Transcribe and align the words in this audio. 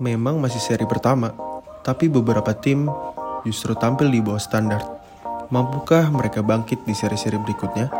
Memang 0.00 0.40
masih 0.40 0.56
seri 0.64 0.88
pertama, 0.88 1.28
tapi 1.84 2.08
beberapa 2.08 2.56
tim 2.56 2.88
justru 3.44 3.76
tampil 3.76 4.08
di 4.08 4.24
bawah 4.24 4.40
standar. 4.40 4.80
Mampukah 5.52 6.08
mereka 6.08 6.40
bangkit 6.40 6.88
di 6.88 6.96
seri-seri 6.96 7.36
berikutnya? 7.36 7.92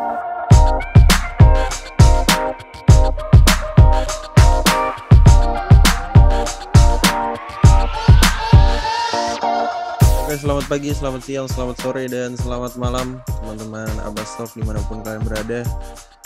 Oke, 10.24 10.34
selamat 10.40 10.72
pagi, 10.72 10.96
selamat 10.96 11.20
siang, 11.20 11.52
selamat 11.52 11.76
sore, 11.84 12.08
dan 12.08 12.32
selamat 12.32 12.80
malam 12.80 13.20
teman-teman 13.44 13.92
Abbas 14.08 14.40
Talk 14.40 14.56
di 14.56 14.64
mana 14.64 14.80
pun 14.88 15.04
kalian 15.04 15.20
berada. 15.20 15.68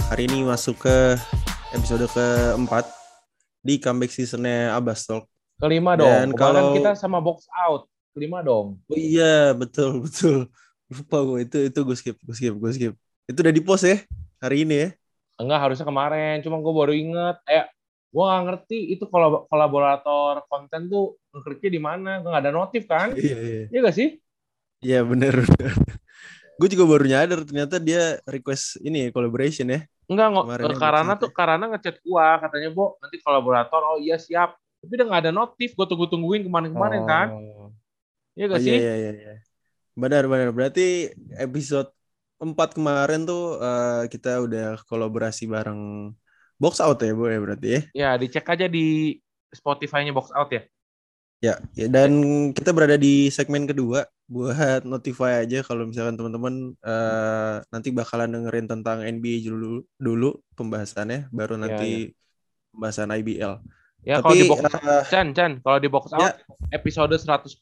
Hari 0.07 0.31
ini 0.31 0.47
masuk 0.47 0.87
ke 0.87 1.19
episode 1.75 2.07
keempat 2.15 2.87
di 3.67 3.83
comeback 3.83 4.15
seasonnya 4.15 4.71
Abbas. 4.71 5.34
Kelima 5.65 5.97
Dan 5.97 6.05
dong. 6.05 6.37
Kemarin 6.37 6.37
kalau- 6.37 6.75
kita 6.77 6.91
sama 6.93 7.19
box 7.25 7.49
out. 7.57 7.89
Kelima 8.13 8.45
dong. 8.45 8.77
Oh 8.85 8.95
iya, 9.01 9.57
betul, 9.57 9.97
betul. 10.05 10.53
Lupa 10.93 11.19
gue, 11.25 11.39
itu 11.49 11.57
itu 11.73 11.79
gue 11.81 11.97
skip, 11.97 12.17
gue 12.21 12.35
skip, 12.37 12.53
gue 12.55 12.71
skip. 12.77 12.93
Itu 13.25 13.39
udah 13.41 13.55
di 13.57 13.63
post 13.65 13.89
ya, 13.89 14.05
hari 14.39 14.69
ini 14.69 14.75
ya. 14.77 14.89
Enggak 15.41 15.61
harusnya 15.65 15.89
kemarin. 15.89 16.45
Cuma 16.45 16.61
gue 16.61 16.75
baru 16.77 16.93
inget. 16.93 17.41
Eh, 17.49 17.65
gue 18.13 18.23
nggak 18.23 18.43
ngerti 18.47 18.79
itu 18.95 19.09
kolab- 19.09 19.49
kolaborator 19.49 20.45
konten 20.47 20.87
tuh 20.87 21.17
ngekliknya 21.33 21.71
di 21.73 21.81
mana. 21.81 22.11
Nggak 22.21 22.41
ada 22.45 22.53
notif 22.53 22.85
kan? 22.85 23.17
Iya, 23.17 23.37
iya. 23.41 23.63
Iya 23.73 23.79
gak 23.89 23.97
sih? 23.97 24.09
Iya, 24.85 25.01
bener. 25.03 25.35
gue 26.61 26.69
juga 26.71 26.85
baru 26.87 27.03
nyadar 27.09 27.41
ternyata 27.43 27.83
dia 27.83 28.21
request 28.31 28.79
ini 28.85 29.11
collaboration 29.11 29.67
ya. 29.75 29.81
Enggak, 30.07 30.27
nggak. 30.31 30.47
Karena 30.79 31.13
tuh 31.19 31.31
Karena 31.33 31.65
ngechat 31.73 31.97
gua 32.05 32.39
katanya, 32.39 32.69
"Bo, 32.71 33.01
nanti 33.01 33.17
kolaborator." 33.25 33.81
Oh 33.83 33.99
iya, 33.99 34.21
siap. 34.21 34.55
Tapi 34.85 34.93
udah 35.01 35.07
nggak 35.09 35.23
ada 35.25 35.33
notif. 35.33 35.73
Gue 35.73 35.87
tunggu-tungguin 35.89 36.43
kemarin-kemarin 36.45 37.03
kan. 37.09 37.29
Oh. 37.33 37.73
Iya 38.37 38.45
Oh, 38.45 38.51
gak 38.53 38.61
iya, 38.61 38.73
sih? 38.73 38.79
iya, 38.83 38.93
iya, 39.01 39.11
iya. 39.17 39.35
Benar, 39.97 40.23
benar. 40.27 40.51
Berarti 40.53 41.11
episode 41.39 41.89
4 42.43 42.69
kemarin 42.77 43.25
tuh 43.25 43.57
eh, 43.63 44.03
kita 44.13 44.43
udah 44.45 44.77
kolaborasi 44.85 45.49
bareng 45.49 46.13
Box 46.61 46.83
Out 46.85 47.01
ya, 47.03 47.15
Bu 47.17 47.31
ya 47.31 47.39
berarti 47.41 47.69
ya. 47.73 47.81
Ya, 47.95 48.11
dicek 48.19 48.47
aja 48.47 48.67
di 48.67 49.17
Spotify-nya 49.55 50.11
box 50.11 50.35
out 50.35 50.51
ya. 50.51 50.63
Ya, 51.45 51.61
ya, 51.77 51.87
dan 51.93 52.11
kita 52.57 52.73
berada 52.73 52.97
di 52.97 53.29
segmen 53.29 53.69
kedua 53.69 54.09
buat 54.25 54.81
notify 54.89 55.45
aja 55.45 55.61
kalau 55.61 55.85
misalkan 55.85 56.17
teman-teman 56.17 56.73
eh, 56.81 57.55
nanti 57.69 57.89
bakalan 57.93 58.33
dengerin 58.33 58.67
tentang 58.67 59.05
NBA 59.05 59.45
dulu 59.45 59.85
dulu 60.01 60.41
pembahasannya, 60.57 61.29
baru 61.31 61.55
Ya, 61.55 61.61
nanti 61.69 61.87
pembahasan 62.73 63.13
IBL. 63.13 63.55
Ya, 64.05 64.21
kalau 64.21 64.37
di 64.37 64.45
box 64.45 64.61
eh, 64.69 65.03
Chan, 65.09 65.27
Chan, 65.33 65.53
kalau 65.65 65.79
di 65.81 65.89
box 65.89 66.13
out 66.13 66.21
Ya. 66.21 66.31
episode 66.77 67.17
147 67.17 67.57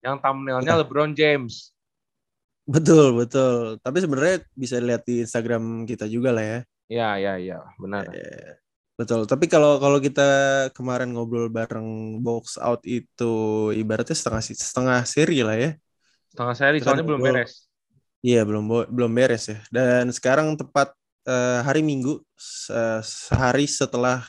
yang 0.00 0.16
thumbnailnya 0.16 0.72
Ya. 0.74 0.80
LeBron 0.80 1.12
James. 1.12 1.76
betul, 2.64 3.12
betul. 3.18 3.76
Tapi 3.82 3.98
sebenarnya 4.00 4.36
bisa 4.56 4.80
lihat 4.80 5.02
di 5.04 5.20
Instagram 5.20 5.84
kita 5.84 6.08
juga 6.08 6.30
lah 6.32 6.44
ya. 6.44 6.58
Ya, 6.90 7.08
ya, 7.20 7.34
ya, 7.38 7.58
benar. 7.76 8.08
Eh, 8.10 8.58
Betul. 9.00 9.24
Tapi 9.24 9.48
kalau 9.48 9.80
kalau 9.80 9.96
kita 9.96 10.28
kemarin 10.76 11.16
ngobrol 11.16 11.48
bareng 11.48 12.20
Box 12.20 12.60
Out 12.60 12.84
itu 12.84 13.32
ibaratnya 13.72 14.12
setengah 14.12 14.44
setengah 14.44 15.00
seri 15.08 15.40
lah 15.40 15.56
ya. 15.56 15.70
Setengah 16.28 16.52
seri 16.52 16.76
Kita 16.84 16.92
soalnya 16.92 17.08
belum 17.08 17.20
beres. 17.24 17.64
Iya 18.20 18.44
belum 18.44 18.68
belum 18.92 19.12
beres 19.16 19.48
ya. 19.48 19.58
Dan 19.72 20.12
sekarang 20.12 20.52
tepat 20.52 20.92
eh, 21.24 21.60
hari 21.64 21.80
Minggu 21.80 22.20
se- 22.36 23.00
sehari 23.00 23.64
setelah 23.64 24.20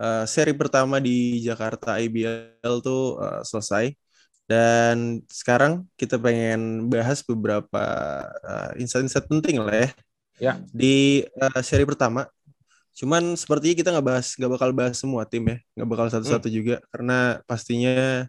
eh, 0.00 0.24
seri 0.28 0.52
pertama 0.56 0.96
di 1.02 1.40
Jakarta 1.42 1.98
IBL 1.98 2.74
tuh 2.80 3.18
eh, 3.20 3.42
selesai. 3.44 3.86
Dan 4.42 5.22
sekarang 5.30 5.86
kita 5.96 6.18
pengen 6.20 6.90
bahas 6.92 7.22
beberapa 7.24 7.84
eh, 8.44 8.82
insight-insight 8.82 9.26
penting 9.30 9.62
lah 9.62 9.74
ya. 9.74 9.88
Ya. 10.40 10.52
Di 10.70 11.24
eh, 11.26 11.60
seri 11.64 11.84
pertama. 11.88 12.26
Cuman 12.92 13.40
sepertinya 13.40 13.72
kita 13.72 13.88
nggak 13.96 14.06
bahas 14.06 14.26
nggak 14.36 14.52
bakal 14.52 14.70
bahas 14.76 14.96
semua 15.00 15.24
tim 15.24 15.44
ya. 15.48 15.56
Nggak 15.78 15.88
bakal 15.88 16.06
satu-satu 16.12 16.48
Hmm. 16.50 16.56
juga 16.60 16.74
karena 16.92 17.40
pastinya 17.48 18.26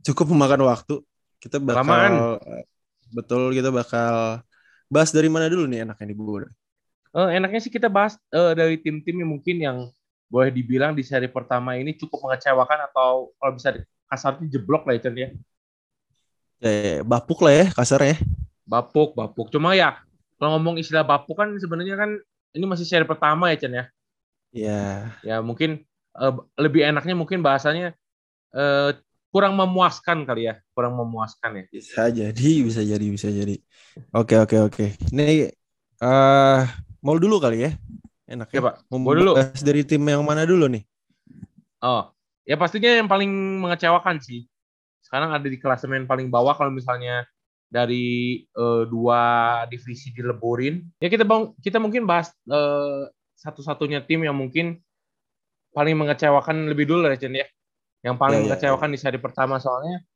cukup 0.00 0.32
memakan 0.32 0.64
waktu. 0.64 0.94
Kita 1.40 1.60
bakal 1.60 1.84
Kelamaan. 1.84 2.12
eh, 2.40 2.64
betul 3.12 3.52
kita 3.52 3.68
bakal 3.68 4.40
bahas 4.88 5.10
dari 5.12 5.28
mana 5.28 5.50
dulu 5.52 5.68
nih 5.68 5.84
enaknya 5.84 6.04
nih 6.08 6.16
Bu? 6.16 6.40
Eh, 6.40 7.28
enaknya 7.36 7.60
sih 7.60 7.72
kita 7.74 7.90
bahas 7.92 8.16
eh, 8.32 8.52
dari 8.56 8.78
tim-tim 8.80 9.20
yang 9.20 9.30
mungkin 9.36 9.56
yang 9.60 9.78
boleh 10.30 10.54
dibilang 10.54 10.94
di 10.94 11.02
seri 11.02 11.26
pertama 11.26 11.74
ini 11.74 11.98
cukup 11.98 12.30
mengecewakan 12.30 12.86
atau 12.86 13.34
kalau 13.34 13.52
bisa 13.58 13.74
kasarnya 14.06 14.46
jeblok 14.46 14.86
lah 14.86 14.94
ya 14.94 15.00
Chan 15.02 15.14
ya. 15.18 15.28
Ya, 16.60 16.70
ya, 16.70 16.96
bapuk 17.02 17.42
lah 17.42 17.52
ya 17.52 17.66
kasarnya. 17.74 18.16
Bapuk, 18.62 19.18
bapuk. 19.18 19.50
Cuma 19.50 19.74
ya 19.74 19.98
kalau 20.38 20.56
ngomong 20.56 20.78
istilah 20.78 21.02
bapuk 21.02 21.34
kan 21.34 21.50
sebenarnya 21.58 21.98
kan 21.98 22.10
ini 22.54 22.64
masih 22.64 22.86
seri 22.86 23.02
pertama 23.02 23.50
ya 23.50 23.58
Chan 23.58 23.74
ya. 23.74 23.84
Ya, 24.54 25.14
Ya 25.26 25.36
mungkin 25.42 25.82
eh, 26.14 26.34
lebih 26.62 26.86
enaknya 26.86 27.18
mungkin 27.18 27.42
bahasanya 27.42 27.98
eh, 28.54 28.90
kurang 29.34 29.54
memuaskan 29.58 30.26
kali 30.26 30.46
ya, 30.46 30.58
kurang 30.74 30.94
memuaskan 30.94 31.58
ya. 31.58 31.64
bisa 31.70 32.06
jadi, 32.10 32.50
bisa 32.66 32.82
jadi, 32.82 33.06
bisa 33.10 33.28
jadi. 33.30 33.58
Oke, 34.14 34.38
oke, 34.38 34.56
oke. 34.70 34.86
Ini 35.10 35.50
eh 36.02 36.62
mau 37.02 37.16
dulu 37.18 37.38
kali 37.42 37.66
ya. 37.66 37.70
Enaknya. 38.30 38.54
Ya 38.54 38.62
Pak, 38.62 38.74
Mau 38.86 38.98
Mau 39.02 39.12
dulu. 39.18 39.34
dari 39.66 39.82
tim 39.82 40.06
yang 40.06 40.22
mana 40.22 40.46
dulu 40.46 40.70
nih? 40.70 40.86
Oh, 41.82 42.06
ya 42.46 42.54
pastinya 42.54 43.02
yang 43.02 43.10
paling 43.10 43.26
mengecewakan 43.58 44.22
sih. 44.22 44.46
Sekarang 45.02 45.34
ada 45.34 45.42
di 45.50 45.58
klasemen 45.58 46.06
paling 46.06 46.30
bawah 46.30 46.54
kalau 46.54 46.70
misalnya 46.70 47.26
dari 47.66 48.38
eh, 48.46 48.82
dua 48.86 49.20
divisi 49.66 50.14
dileburin. 50.14 50.78
Ya 51.02 51.10
kita 51.10 51.26
bang, 51.26 51.50
kita 51.58 51.82
mungkin 51.82 52.06
bahas 52.06 52.30
eh, 52.46 53.10
satu-satunya 53.34 54.06
tim 54.06 54.22
yang 54.22 54.38
mungkin 54.38 54.78
paling 55.74 55.98
mengecewakan 55.98 56.70
lebih 56.70 56.86
dulu 56.86 57.10
ya 57.10 57.18
Chen 57.18 57.34
ya. 57.34 57.46
Yang 58.06 58.16
paling 58.16 58.38
Ya, 58.42 58.44
ya, 58.46 58.48
mengecewakan 58.54 58.88
di 58.94 58.98
seri 58.98 59.18
pertama 59.18 59.58
soalnya 59.58 60.06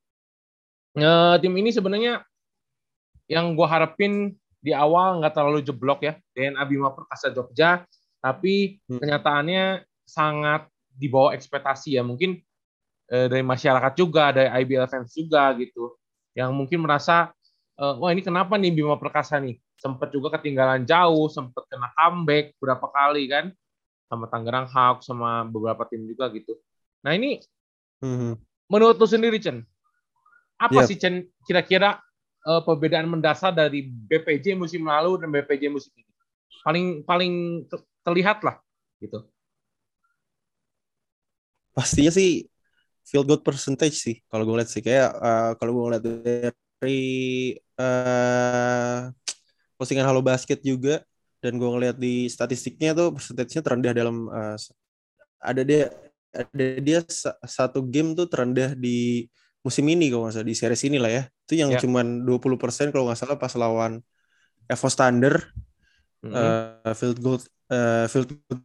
eh, 0.94 1.34
tim 1.42 1.54
ini 1.58 1.74
sebenarnya 1.74 2.22
yang 3.26 3.56
gue 3.56 3.66
harapin 3.66 4.36
di 4.60 4.72
awal 4.72 5.20
nggak 5.20 5.34
terlalu 5.34 5.60
jeblok 5.64 6.00
ya. 6.04 6.14
DNA 6.36 6.62
Bima 6.68 6.92
Perkasa 6.92 7.32
Jogja, 7.32 7.84
tapi 8.24 8.80
Hmm. 8.88 9.04
kenyataannya 9.04 9.84
sangat 10.08 10.64
di 10.88 11.12
bawah 11.12 11.36
ekspektasi 11.36 12.00
ya 12.00 12.02
mungkin 12.06 12.40
eh, 13.12 13.28
dari 13.28 13.44
masyarakat 13.44 13.92
juga 13.92 14.32
dari 14.32 14.48
IBL 14.64 14.88
fans 14.88 15.12
juga 15.12 15.52
gitu 15.60 15.92
yang 16.32 16.48
mungkin 16.56 16.80
merasa 16.80 17.36
eh, 17.76 17.94
wah 18.00 18.08
ini 18.08 18.24
kenapa 18.24 18.56
nih 18.56 18.72
Bima 18.72 18.96
Perkasa 18.96 19.36
nih 19.36 19.60
sempat 19.76 20.08
juga 20.08 20.32
ketinggalan 20.40 20.88
jauh 20.88 21.28
sempat 21.28 21.68
kena 21.68 21.92
comeback 21.92 22.56
berapa 22.56 22.86
kali 22.88 23.28
kan 23.28 23.52
sama 24.08 24.24
Tangerang 24.32 24.70
Hawks 24.72 25.04
sama 25.04 25.44
beberapa 25.44 25.84
tim 25.84 26.08
juga 26.08 26.32
gitu 26.32 26.56
nah 27.04 27.12
ini 27.12 27.44
Hmm. 28.00 28.36
menurut 28.68 28.96
lu 28.96 29.08
sendiri 29.08 29.36
Chen 29.40 29.64
apa 30.56 30.80
Yap. 30.80 30.88
sih 30.88 30.96
Chen 30.96 31.24
kira-kira 31.44 32.00
eh, 32.44 32.60
perbedaan 32.64 33.08
mendasar 33.08 33.52
dari 33.52 33.84
BPJ 33.84 34.56
musim 34.56 34.84
lalu 34.88 35.20
dan 35.20 35.28
BPJ 35.28 35.68
musim 35.68 35.92
ini 35.96 36.12
paling 36.64 36.86
paling 37.04 37.32
terlihat 38.06 38.38
lah 38.46 38.56
gitu. 39.02 39.18
Pastinya 41.74 42.10
sih 42.14 42.46
field 43.08 43.26
goal 43.30 43.42
percentage 43.46 43.96
sih 44.04 44.16
kalau 44.30 44.44
gue 44.48 44.56
lihat 44.60 44.70
sih. 44.74 44.82
Kayak 44.86 45.08
eh, 45.24 45.50
kalau 45.58 45.70
gue 45.76 45.84
lihat 45.96 46.04
dari 46.06 46.94
eh 47.80 49.00
postingan 49.78 50.06
Halo 50.08 50.22
Basket 50.24 50.60
juga 50.64 51.02
dan 51.42 51.58
gue 51.60 51.68
ngeliat 51.68 51.96
di 52.00 52.28
statistiknya 52.30 52.96
tuh 52.98 53.14
persentasenya 53.16 53.62
terendah 53.66 53.92
dalam 53.96 54.16
eh, 54.32 54.56
ada 55.42 55.62
dia 55.66 55.82
ada 56.34 56.64
dia 56.82 56.98
sa- 57.08 57.38
satu 57.46 57.80
game 57.86 58.14
tuh 58.18 58.26
terendah 58.30 58.74
di 58.78 59.26
musim 59.64 59.86
ini 59.90 60.10
kalau 60.12 60.26
nggak 60.28 60.34
salah 60.40 60.48
di 60.50 60.56
series 60.58 60.82
ini 60.88 60.98
lah 61.02 61.10
ya. 61.12 61.22
Itu 61.46 61.54
yang 61.62 61.72
Ya. 61.72 61.80
cuman 61.80 62.26
20% 62.26 62.90
kalau 62.94 63.08
nggak 63.10 63.20
salah 63.20 63.36
pas 63.40 63.54
lawan 63.58 64.02
Evo 64.70 64.88
Standard 64.92 65.53
Eh, 66.24 66.94
field 66.96 67.18
goal 67.20 67.38
eh, 67.68 68.06
field 68.08 68.28
goal 68.32 68.60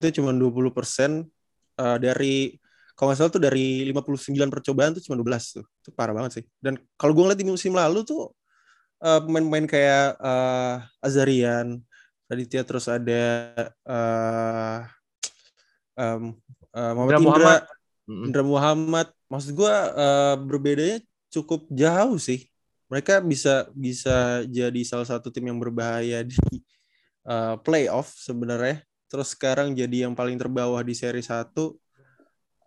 itu 0.00 0.24
cuma 0.24 0.32
20 0.32 0.72
persen 0.72 1.28
dari 1.76 2.56
kalau 3.00 3.16
nggak 3.16 3.20
salah 3.24 3.32
tuh 3.32 3.40
dari 3.40 3.88
59 3.88 4.52
percobaan 4.52 4.92
tuh 4.92 5.00
cuma 5.00 5.16
12 5.16 5.56
tuh. 5.56 5.64
Itu 5.80 5.88
parah 5.96 6.12
banget 6.12 6.36
sih. 6.36 6.44
Dan 6.60 6.76
kalau 7.00 7.16
gue 7.16 7.24
ngeliat 7.24 7.40
di 7.40 7.48
musim 7.48 7.72
lalu 7.72 8.04
tuh 8.04 8.36
eh, 9.00 9.20
pemain-pemain 9.24 9.64
kayak 9.64 10.20
eh, 10.20 10.76
Azarian 11.00 11.80
Raditya 12.28 12.60
terus 12.68 12.92
ada 12.92 13.56
eh 13.64 14.78
em, 15.96 16.36
eh, 16.76 16.92
Muhammad 16.92 17.16
Indra 17.16 17.16
Indra. 17.16 17.24
Muhammad. 17.24 17.62
Indra 18.28 18.42
Muhammad. 18.44 19.08
Maksud 19.32 19.50
gue 19.56 19.74
eh, 19.96 20.34
berbedanya 20.44 20.98
cukup 21.32 21.72
jauh 21.72 22.20
sih. 22.20 22.52
Mereka 22.92 23.24
bisa 23.24 23.64
bisa 23.72 24.44
jadi 24.44 24.80
salah 24.84 25.08
satu 25.08 25.32
tim 25.32 25.48
yang 25.48 25.56
berbahaya 25.56 26.20
di 26.20 26.36
eh, 27.30 27.56
playoff 27.62 28.10
sebenarnya. 28.18 28.82
Terus 29.10 29.34
sekarang 29.34 29.74
jadi 29.74 30.06
yang 30.06 30.14
paling 30.18 30.38
terbawah 30.38 30.82
di 30.82 30.94
seri 30.94 31.22
1 31.22 31.50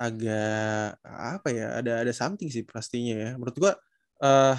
agak 0.03 0.99
apa 1.05 1.47
ya 1.53 1.79
ada 1.79 2.03
ada 2.03 2.11
something 2.11 2.51
sih 2.51 2.67
pastinya 2.67 3.15
ya. 3.15 3.31
Menurut 3.39 3.55
gua 3.55 3.73
uh, 4.19 4.57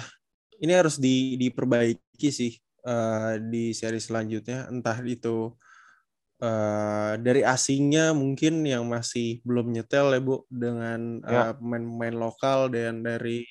ini 0.57 0.73
harus 0.73 0.97
di 0.97 1.37
diperbaiki 1.37 2.29
sih 2.33 2.57
uh, 2.87 3.37
di 3.37 3.69
seri 3.77 4.01
selanjutnya. 4.01 4.65
Entah 4.71 4.97
itu 5.05 5.53
uh, 6.41 7.13
dari 7.19 7.45
asingnya 7.45 8.15
mungkin 8.17 8.65
yang 8.65 8.89
masih 8.89 9.43
belum 9.45 9.69
nyetel 9.75 10.17
ya 10.17 10.21
bu 10.23 10.35
dengan 10.49 11.21
ya. 11.21 11.51
uh, 11.51 11.53
pemain-pemain 11.59 12.15
lokal 12.15 12.73
dan 12.73 13.05
dari 13.05 13.45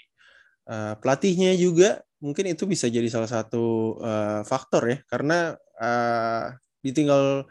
uh, 0.66 0.98
pelatihnya 0.98 1.54
juga. 1.54 2.02
Mungkin 2.24 2.56
itu 2.56 2.64
bisa 2.64 2.88
jadi 2.88 3.06
salah 3.12 3.28
satu 3.28 3.98
uh, 4.00 4.40
faktor 4.48 4.82
ya. 4.88 4.98
Karena 5.04 5.52
uh, 5.80 6.54
ditinggal 6.84 7.48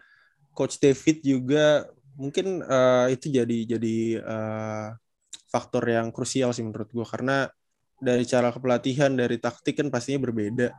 coach 0.54 0.78
David 0.78 1.26
juga 1.26 1.88
mungkin 2.14 2.62
uh, 2.62 3.10
itu 3.10 3.34
jadi 3.34 3.78
jadi 3.78 3.98
uh, 4.22 4.88
faktor 5.50 5.90
yang 5.90 6.14
krusial 6.14 6.54
sih 6.54 6.62
menurut 6.62 6.90
gue 6.94 7.06
karena 7.06 7.50
dari 7.98 8.28
cara 8.28 8.54
kepelatihan 8.54 9.10
dari 9.14 9.42
taktik 9.42 9.82
kan 9.82 9.90
pastinya 9.90 10.30
berbeda 10.30 10.70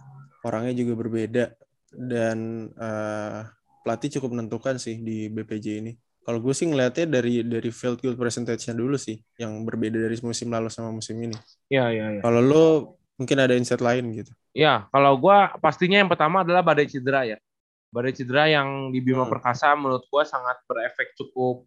orangnya 0.46 0.74
juga 0.78 0.92
berbeda 0.94 1.44
dan 1.90 2.70
uh, 2.78 3.42
pelatih 3.82 4.18
cukup 4.18 4.38
menentukan 4.38 4.78
sih 4.78 5.02
di 5.02 5.26
BPJ 5.30 5.66
ini 5.82 5.92
kalau 6.24 6.40
gue 6.40 6.54
sih 6.56 6.64
ngeliatnya 6.64 7.20
dari 7.20 7.44
dari 7.44 7.68
field 7.68 8.00
goal 8.00 8.16
percentage 8.16 8.64
dulu 8.72 8.96
sih 8.96 9.20
yang 9.36 9.60
berbeda 9.60 10.00
dari 10.00 10.16
musim 10.24 10.48
lalu 10.48 10.72
sama 10.72 10.88
musim 10.88 11.20
ini. 11.20 11.36
Iya 11.68 11.84
iya. 11.92 12.06
Ya. 12.16 12.20
Kalau 12.24 12.40
lo 12.40 12.66
mungkin 13.14 13.36
ada 13.38 13.54
insight 13.54 13.82
lain 13.82 14.10
gitu. 14.14 14.32
Iya 14.54 14.90
kalau 14.90 15.18
gue 15.18 15.36
pastinya 15.62 15.98
yang 16.02 16.10
pertama 16.10 16.42
adalah 16.42 16.62
badai 16.62 16.86
cedera 16.90 17.26
ya 17.26 17.38
badai 17.94 18.10
cedera 18.10 18.50
yang 18.50 18.90
di 18.90 18.98
Bima 18.98 19.22
hmm. 19.22 19.30
Perkasa 19.30 19.70
menurut 19.78 20.02
gue 20.10 20.22
sangat 20.26 20.58
berefek 20.66 21.14
cukup 21.14 21.62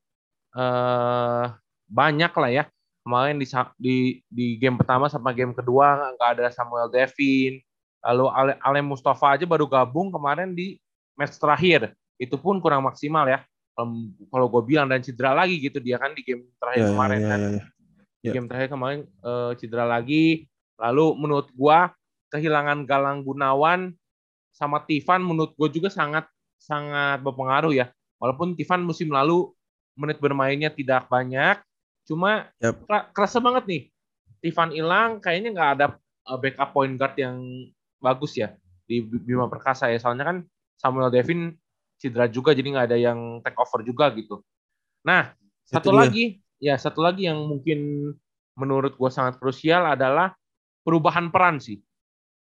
uh, 0.59 1.55
banyak 1.87 2.33
lah 2.35 2.51
ya. 2.51 2.63
Kemarin 3.07 3.39
di, 3.39 3.47
di 3.79 3.97
di 4.27 4.45
game 4.59 4.75
pertama 4.75 5.07
sama 5.07 5.31
game 5.31 5.55
kedua 5.55 6.11
nggak 6.19 6.29
ada 6.35 6.51
Samuel 6.51 6.91
Devin, 6.91 7.55
lalu 8.03 8.25
Ale, 8.35 8.53
Ale 8.59 8.83
Mustafa 8.83 9.39
aja 9.39 9.47
baru 9.47 9.63
gabung 9.63 10.11
kemarin 10.11 10.51
di 10.51 10.75
match 11.15 11.39
terakhir. 11.39 11.95
Itu 12.19 12.35
pun 12.35 12.59
kurang 12.59 12.83
maksimal 12.83 13.23
ya. 13.31 13.39
Kalau 14.27 14.51
gue 14.51 14.63
bilang 14.67 14.91
dan 14.91 14.99
cedera 14.99 15.31
lagi 15.31 15.55
gitu 15.63 15.79
dia 15.79 15.95
kan 15.95 16.11
di 16.11 16.19
game 16.27 16.51
terakhir 16.59 16.83
yeah, 16.83 16.89
ya, 16.91 16.93
kemarin 16.99 17.19
yeah, 17.19 17.29
kan. 17.31 17.39
Yeah, 17.39 17.53
yeah. 17.55 17.67
Di 18.19 18.27
game 18.35 18.47
terakhir 18.51 18.69
kemarin 18.75 18.99
uh, 19.23 19.51
cedera 19.55 19.85
lagi. 19.87 20.43
Lalu 20.77 21.05
menurut 21.17 21.49
gue 21.51 21.77
kehilangan 22.29 22.85
Galang 22.85 23.25
Gunawan 23.25 23.91
sama 24.53 24.81
Tivan 24.85 25.21
menurut 25.21 25.53
gue 25.53 25.69
juga 25.69 25.89
sangat 25.93 26.25
sangat 26.57 27.21
berpengaruh 27.21 27.73
ya. 27.73 27.93
Walaupun 28.17 28.57
Tivan 28.57 28.81
musim 28.81 29.13
lalu 29.13 29.53
menit 29.97 30.17
bermainnya 30.21 30.69
tidak 30.73 31.09
banyak, 31.09 31.61
cuma 32.05 32.49
yep. 32.61 32.77
kerasa 33.13 33.37
banget 33.37 33.63
nih. 33.65 33.83
Tivan 34.41 34.69
hilang, 34.73 35.17
kayaknya 35.17 35.49
nggak 35.53 35.71
ada 35.77 35.85
eh, 36.29 36.37
backup 36.37 36.69
point 36.73 36.93
guard 36.97 37.17
yang 37.17 37.37
bagus 37.97 38.37
ya 38.37 38.53
di 38.85 39.01
Bima 39.01 39.49
Perkasa 39.49 39.89
ya. 39.89 39.97
Soalnya 39.97 40.25
kan 40.25 40.37
Samuel 40.77 41.09
Devin 41.09 41.53
cedera 41.97 42.29
juga, 42.29 42.53
jadi 42.53 42.69
nggak 42.69 42.87
ada 42.93 42.97
yang 42.97 43.41
take 43.41 43.57
over 43.57 43.81
juga 43.81 44.13
gitu. 44.13 44.45
Nah, 45.01 45.33
satu 45.65 45.89
Itu 45.89 45.97
lagi, 45.97 46.25
dia. 46.61 46.73
ya 46.73 46.75
satu 46.77 47.01
lagi 47.01 47.25
yang 47.25 47.41
mungkin 47.45 48.13
menurut 48.57 48.97
gue 48.97 49.09
sangat 49.13 49.37
krusial 49.41 49.85
adalah 49.85 50.33
perubahan 50.87 51.27
peran 51.27 51.59
sih. 51.59 51.83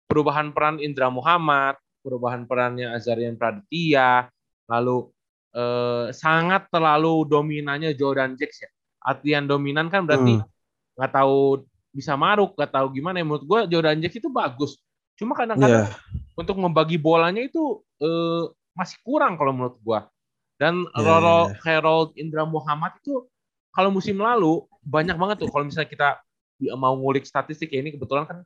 Perubahan 0.06 0.54
peran 0.54 0.78
Indra 0.78 1.10
Muhammad, 1.10 1.82
perubahan 2.06 2.46
perannya 2.46 2.94
Azarian 2.94 3.34
Praditya, 3.34 4.30
lalu 4.70 5.10
eh, 5.58 6.14
sangat 6.14 6.70
terlalu 6.70 7.26
dominannya 7.26 7.98
Jordan 7.98 8.38
Jacks 8.38 8.62
ya. 8.62 8.70
Artian 9.02 9.50
dominan 9.50 9.90
kan 9.90 10.06
berarti 10.06 10.38
hmm. 10.38 10.46
nggak 10.94 11.10
hmm. 11.10 11.18
tahu 11.18 11.66
bisa 11.90 12.14
maruk, 12.14 12.54
nggak 12.54 12.70
tahu 12.70 12.94
gimana. 12.94 13.26
Menurut 13.26 13.46
gue 13.50 13.60
Jordan 13.74 13.98
Jacks 13.98 14.22
itu 14.22 14.30
bagus. 14.30 14.78
Cuma 15.18 15.34
kadang-kadang 15.34 15.90
yeah. 15.90 16.38
untuk 16.38 16.62
membagi 16.62 17.02
bolanya 17.02 17.42
itu 17.42 17.82
eh, 17.98 18.46
masih 18.78 19.02
kurang 19.02 19.42
kalau 19.42 19.58
menurut 19.58 19.82
gue. 19.82 20.00
Dan 20.62 20.86
yeah. 20.86 21.02
Roro 21.02 21.50
iya, 21.50 21.58
iya. 21.58 21.82
Harold 21.82 22.14
Indra 22.14 22.46
Muhammad 22.46 22.94
itu 23.02 23.26
kalau 23.74 23.90
musim 23.90 24.22
lalu 24.22 24.62
banyak 24.86 25.18
banget 25.18 25.42
tuh 25.42 25.50
kalau 25.50 25.66
misalnya 25.66 25.90
kita 25.90 26.10
mau 26.76 26.96
ngulik 26.96 27.28
statistik 27.28 27.72
ya 27.72 27.80
ini 27.84 27.96
kebetulan 27.96 28.26
kan 28.26 28.38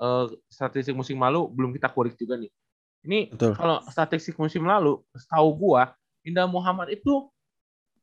uh, 0.00 0.26
statistik 0.48 0.96
musim 0.96 1.20
lalu 1.20 1.46
belum 1.52 1.70
kita 1.76 1.92
kulik 1.92 2.16
juga 2.16 2.40
nih. 2.40 2.50
Ini 3.00 3.32
Betul. 3.32 3.56
kalau 3.56 3.80
statistik 3.88 4.36
musim 4.36 4.64
lalu, 4.68 5.00
setahu 5.16 5.48
gua, 5.56 5.96
Indah 6.20 6.44
Muhammad 6.44 6.92
itu 6.92 7.28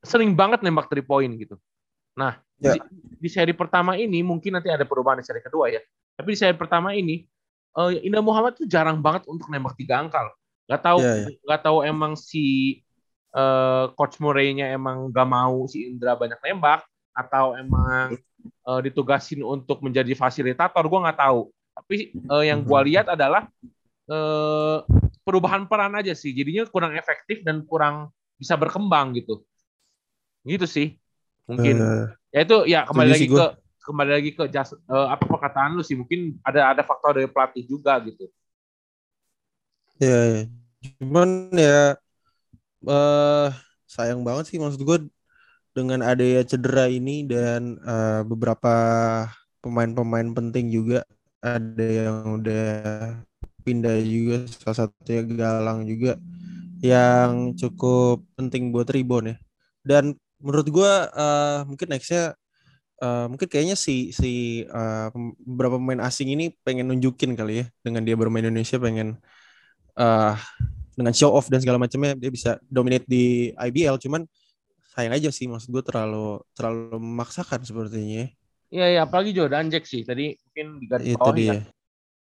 sering 0.02 0.34
banget 0.34 0.66
nembak 0.66 0.90
three 0.90 1.06
point 1.06 1.30
gitu. 1.38 1.58
Nah, 2.18 2.42
ya. 2.58 2.78
di, 2.78 2.80
di 3.22 3.30
seri 3.30 3.54
pertama 3.54 3.94
ini 3.94 4.26
mungkin 4.26 4.58
nanti 4.58 4.74
ada 4.74 4.86
perubahan 4.90 5.22
di 5.22 5.26
seri 5.26 5.42
kedua 5.42 5.70
ya. 5.70 5.82
Tapi 6.18 6.34
di 6.34 6.38
seri 6.38 6.58
pertama 6.58 6.98
ini 6.98 7.30
uh, 7.78 7.94
Indah 7.94 8.26
Muhammad 8.26 8.58
itu 8.58 8.66
jarang 8.66 8.98
banget 8.98 9.30
untuk 9.30 9.46
nembak 9.54 9.78
tiga 9.78 10.02
angkal. 10.02 10.34
Gak 10.66 10.82
tahu 10.82 11.00
ya, 11.00 11.30
ya. 11.30 11.38
gak 11.46 11.62
tahu 11.62 11.78
emang 11.86 12.18
si 12.18 12.82
uh, 13.38 13.94
coach 13.94 14.18
Murray-nya 14.18 14.74
emang 14.74 15.14
gak 15.14 15.30
mau 15.30 15.70
si 15.70 15.86
Indra 15.86 16.18
banyak 16.18 16.42
nembak 16.42 16.84
atau 17.14 17.54
emang 17.54 18.18
uh, 18.68 18.80
ditugasin 18.84 19.42
untuk 19.44 19.82
menjadi 19.84 20.12
fasilitator, 20.14 20.84
gue 20.84 21.00
nggak 21.04 21.20
tahu. 21.20 21.52
Tapi 21.78 21.98
uh, 22.28 22.44
yang 22.44 22.66
gue 22.66 22.80
hmm. 22.80 22.88
lihat 22.90 23.08
adalah 23.14 23.46
eh, 24.10 24.78
perubahan 25.22 25.70
peran 25.70 25.94
aja 25.94 26.18
sih. 26.18 26.34
Jadinya 26.34 26.66
kurang 26.66 26.98
efektif 26.98 27.46
dan 27.46 27.62
kurang 27.70 28.10
bisa 28.40 28.58
berkembang 28.58 29.14
gitu. 29.14 29.46
Gitu 30.42 30.66
sih. 30.66 30.88
Mungkin. 31.46 31.76
Uh, 31.78 32.06
ya 32.34 32.44
itu 32.44 32.58
ya 32.66 32.80
kembali 32.90 33.10
lagi 33.14 33.28
ke 33.30 33.46
kembali 33.88 34.12
lagi 34.20 34.32
ke 34.36 34.44
just, 34.52 34.76
uh, 34.90 35.14
apa 35.14 35.24
perkataan 35.28 35.78
lu 35.78 35.84
sih. 35.86 35.94
Mungkin 35.94 36.42
ada 36.42 36.74
ada 36.74 36.82
faktor 36.82 37.22
dari 37.22 37.30
pelatih 37.30 37.64
juga 37.68 38.00
gitu. 38.04 38.26
Ya, 39.98 40.20
ya. 40.30 40.42
cuman 41.02 41.50
ya 41.58 41.98
uh, 42.86 43.50
sayang 43.90 44.22
banget 44.22 44.54
sih 44.54 44.62
maksud 44.62 44.78
gue 44.78 44.98
dengan 45.78 46.02
adanya 46.02 46.42
cedera 46.42 46.90
ini 46.90 47.22
dan 47.30 47.78
uh, 47.86 48.26
beberapa 48.26 48.74
pemain-pemain 49.62 50.34
penting 50.34 50.74
juga 50.74 51.06
ada 51.38 51.86
yang 51.86 52.42
udah 52.42 52.66
pindah 53.62 54.02
juga 54.02 54.50
salah 54.50 54.90
satunya 54.90 55.22
Galang 55.22 55.86
juga 55.86 56.18
yang 56.82 57.54
cukup 57.54 58.26
penting 58.34 58.74
buat 58.74 58.90
rebound 58.90 59.34
ya. 59.34 59.36
Dan 59.86 60.18
menurut 60.42 60.68
gue 60.74 60.92
uh, 61.14 61.62
mungkin 61.70 61.88
nextnya 61.94 62.34
uh, 63.02 63.30
mungkin 63.30 63.46
kayaknya 63.46 63.78
si 63.78 64.10
si 64.14 64.66
uh, 64.70 65.14
beberapa 65.46 65.78
pemain 65.78 66.02
asing 66.10 66.34
ini 66.34 66.54
pengen 66.66 66.90
nunjukin 66.90 67.38
kali 67.38 67.62
ya 67.62 67.66
dengan 67.86 68.02
dia 68.02 68.18
bermain 68.18 68.46
Indonesia 68.46 68.82
pengen 68.82 69.18
uh, 69.98 70.34
dengan 70.98 71.14
show 71.14 71.34
off 71.34 71.50
dan 71.50 71.62
segala 71.62 71.78
macamnya 71.78 72.18
dia 72.18 72.34
bisa 72.34 72.58
dominate 72.66 73.06
di 73.06 73.54
IBL 73.54 74.02
cuman 74.02 74.26
sayang 74.98 75.14
aja 75.14 75.30
sih 75.30 75.46
maksud 75.46 75.70
gue 75.70 75.86
terlalu 75.86 76.42
terlalu 76.58 76.98
memaksakan 76.98 77.62
sepertinya. 77.62 78.26
Iya 78.74 78.86
ya 78.98 79.00
apalagi 79.06 79.30
Jordan 79.38 79.70
Jack 79.70 79.86
sih 79.86 80.02
tadi 80.02 80.34
mungkin 80.34 80.68
di 80.82 80.86
garis 80.90 81.06
bawah 81.14 81.38
ya. 81.38 81.62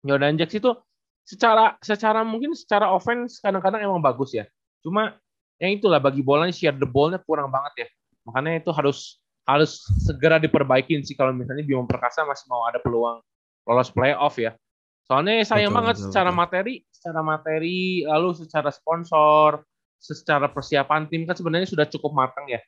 Jordan 0.03 0.35
Jack 0.35 0.51
itu 0.51 0.75
secara 1.23 1.79
secara 1.79 2.27
mungkin 2.27 2.51
secara 2.51 2.91
offense 2.91 3.39
kadang-kadang 3.39 3.87
emang 3.87 4.03
bagus 4.03 4.35
ya. 4.35 4.43
Cuma 4.83 5.15
yang 5.55 5.79
itulah 5.79 6.03
bagi 6.03 6.19
bolanya 6.19 6.51
share 6.51 6.75
the 6.75 6.83
ball-nya 6.83 7.23
kurang 7.23 7.47
banget 7.47 7.87
ya. 7.87 7.87
Makanya 8.27 8.59
itu 8.59 8.75
harus 8.75 9.23
harus 9.47 9.79
segera 10.03 10.35
diperbaikin 10.37 11.01
sih 11.01 11.15
kalau 11.15 11.31
misalnya 11.31 11.63
Bima 11.63 11.87
Perkasa 11.87 12.27
masih 12.27 12.45
mau 12.51 12.67
ada 12.67 12.83
peluang 12.83 13.23
lolos 13.63 13.89
playoff 13.89 14.35
ya. 14.35 14.51
Soalnya 15.07 15.41
sayang 15.47 15.73
betul, 15.73 15.79
banget 15.79 15.95
betul, 15.95 16.05
secara 16.11 16.29
betul. 16.29 16.41
materi, 16.43 16.75
secara 16.91 17.21
materi 17.25 17.79
lalu 18.05 18.29
secara 18.37 18.69
sponsor, 18.69 19.65
secara 19.99 20.47
persiapan 20.47 21.11
tim 21.11 21.27
kan 21.27 21.35
sebenarnya 21.35 21.67
sudah 21.67 21.85
cukup 21.85 22.15
matang 22.15 22.47
ya. 22.47 22.63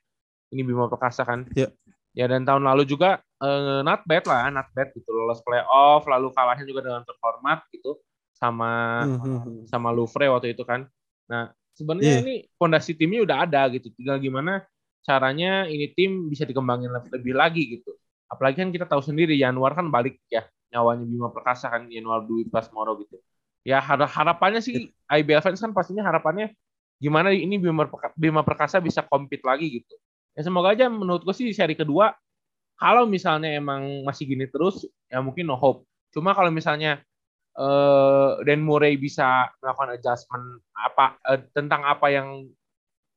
Ini 0.51 0.67
Bima 0.67 0.91
Perkasa 0.91 1.23
kan. 1.23 1.47
Ya. 1.55 1.71
Ya 2.11 2.27
dan 2.27 2.43
tahun 2.43 2.67
lalu 2.67 2.83
juga 2.83 3.23
uh, 3.39 3.79
not 3.87 4.03
bad 4.03 4.27
lah, 4.27 4.51
not 4.51 4.67
bad 4.75 4.91
gitu 4.91 5.07
lolos 5.07 5.39
playoff, 5.47 6.03
lalu 6.03 6.27
kalahnya 6.35 6.67
juga 6.67 6.83
dengan 6.83 7.07
terhormat 7.07 7.63
gitu 7.71 8.03
sama 8.35 9.03
mm-hmm. 9.07 9.71
sama 9.71 9.95
Louvre 9.95 10.27
waktu 10.27 10.51
itu 10.51 10.67
kan. 10.67 10.91
Nah, 11.31 11.55
sebenarnya 11.71 12.19
yeah. 12.19 12.23
ini 12.27 12.35
fondasi 12.59 12.99
timnya 12.99 13.23
udah 13.23 13.47
ada 13.47 13.71
gitu. 13.71 13.95
Tinggal 13.95 14.19
gimana 14.19 14.67
caranya 15.07 15.71
ini 15.71 15.87
tim 15.95 16.27
bisa 16.27 16.43
dikembangin 16.43 16.91
lebih, 16.91 17.09
lebih 17.15 17.33
lagi 17.33 17.63
gitu. 17.79 17.95
Apalagi 18.27 18.59
kan 18.59 18.69
kita 18.75 18.85
tahu 18.91 18.99
sendiri 18.99 19.39
Januar 19.39 19.71
kan 19.71 19.87
balik 19.87 20.19
ya 20.27 20.43
nyawanya 20.71 21.07
Bima 21.07 21.31
Perkasa 21.31 21.71
kan 21.71 21.87
Januar 21.87 22.27
Dwi 22.27 22.43
Moro 22.75 22.99
gitu. 22.99 23.23
Ya 23.63 23.77
harapannya 23.79 24.59
sih 24.59 24.89
IBL 25.05 25.39
fans 25.39 25.61
kan 25.61 25.71
pastinya 25.71 26.01
harapannya 26.03 26.51
gimana 27.01 27.33
ini 27.33 27.57
Bima, 27.57 27.89
Bima 28.13 28.45
Perkasa 28.45 28.77
bisa 28.77 29.01
compete 29.01 29.41
lagi 29.41 29.81
gitu. 29.81 29.97
Ya 30.37 30.45
semoga 30.45 30.77
aja 30.77 30.85
menurut 30.87 31.25
gue 31.25 31.33
sih 31.33 31.49
di 31.49 31.51
seri 31.57 31.73
kedua 31.73 32.13
kalau 32.77 33.09
misalnya 33.09 33.49
emang 33.51 34.05
masih 34.05 34.29
gini 34.29 34.45
terus 34.45 34.85
ya 35.09 35.17
mungkin 35.19 35.49
no 35.49 35.57
hope. 35.57 35.89
Cuma 36.13 36.37
kalau 36.37 36.53
misalnya 36.53 37.01
uh, 37.57 38.37
Dan 38.45 38.61
Murray 38.61 38.95
bisa 39.01 39.49
melakukan 39.59 39.97
adjustment 39.97 40.61
apa 40.77 41.17
uh, 41.25 41.41
tentang 41.51 41.81
apa 41.83 42.07
yang 42.13 42.45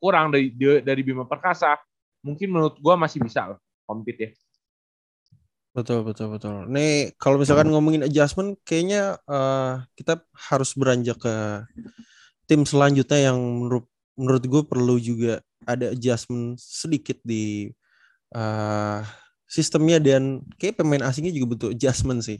kurang 0.01 0.33
dari 0.33 0.53
dari 0.59 1.03
Bima 1.05 1.29
Perkasa, 1.29 1.77
mungkin 2.25 2.57
menurut 2.57 2.81
gue 2.81 2.95
masih 2.97 3.21
bisa 3.21 3.57
compete 3.85 4.21
ya. 4.21 4.31
Betul 5.75 6.07
betul 6.07 6.31
betul. 6.31 6.71
Nih 6.71 7.11
kalau 7.19 7.35
misalkan 7.35 7.67
ngomongin 7.67 8.07
adjustment, 8.07 8.63
kayaknya 8.63 9.19
uh, 9.27 9.83
kita 9.99 10.23
harus 10.51 10.71
beranjak 10.79 11.19
ke 11.19 11.35
tim 12.45 12.63
selanjutnya 12.65 13.33
yang 13.33 13.39
menurut 13.39 13.87
menurut 14.15 14.45
gue 14.47 14.63
perlu 14.63 14.97
juga 15.01 15.43
ada 15.65 15.91
adjustment 15.97 16.61
sedikit 16.61 17.19
di 17.25 17.73
uh, 18.37 19.01
sistemnya 19.49 19.99
dan 19.99 20.45
kayak 20.61 20.81
pemain 20.81 21.03
asingnya 21.07 21.33
juga 21.35 21.57
butuh 21.57 21.71
adjustment 21.73 22.23
sih. 22.23 22.39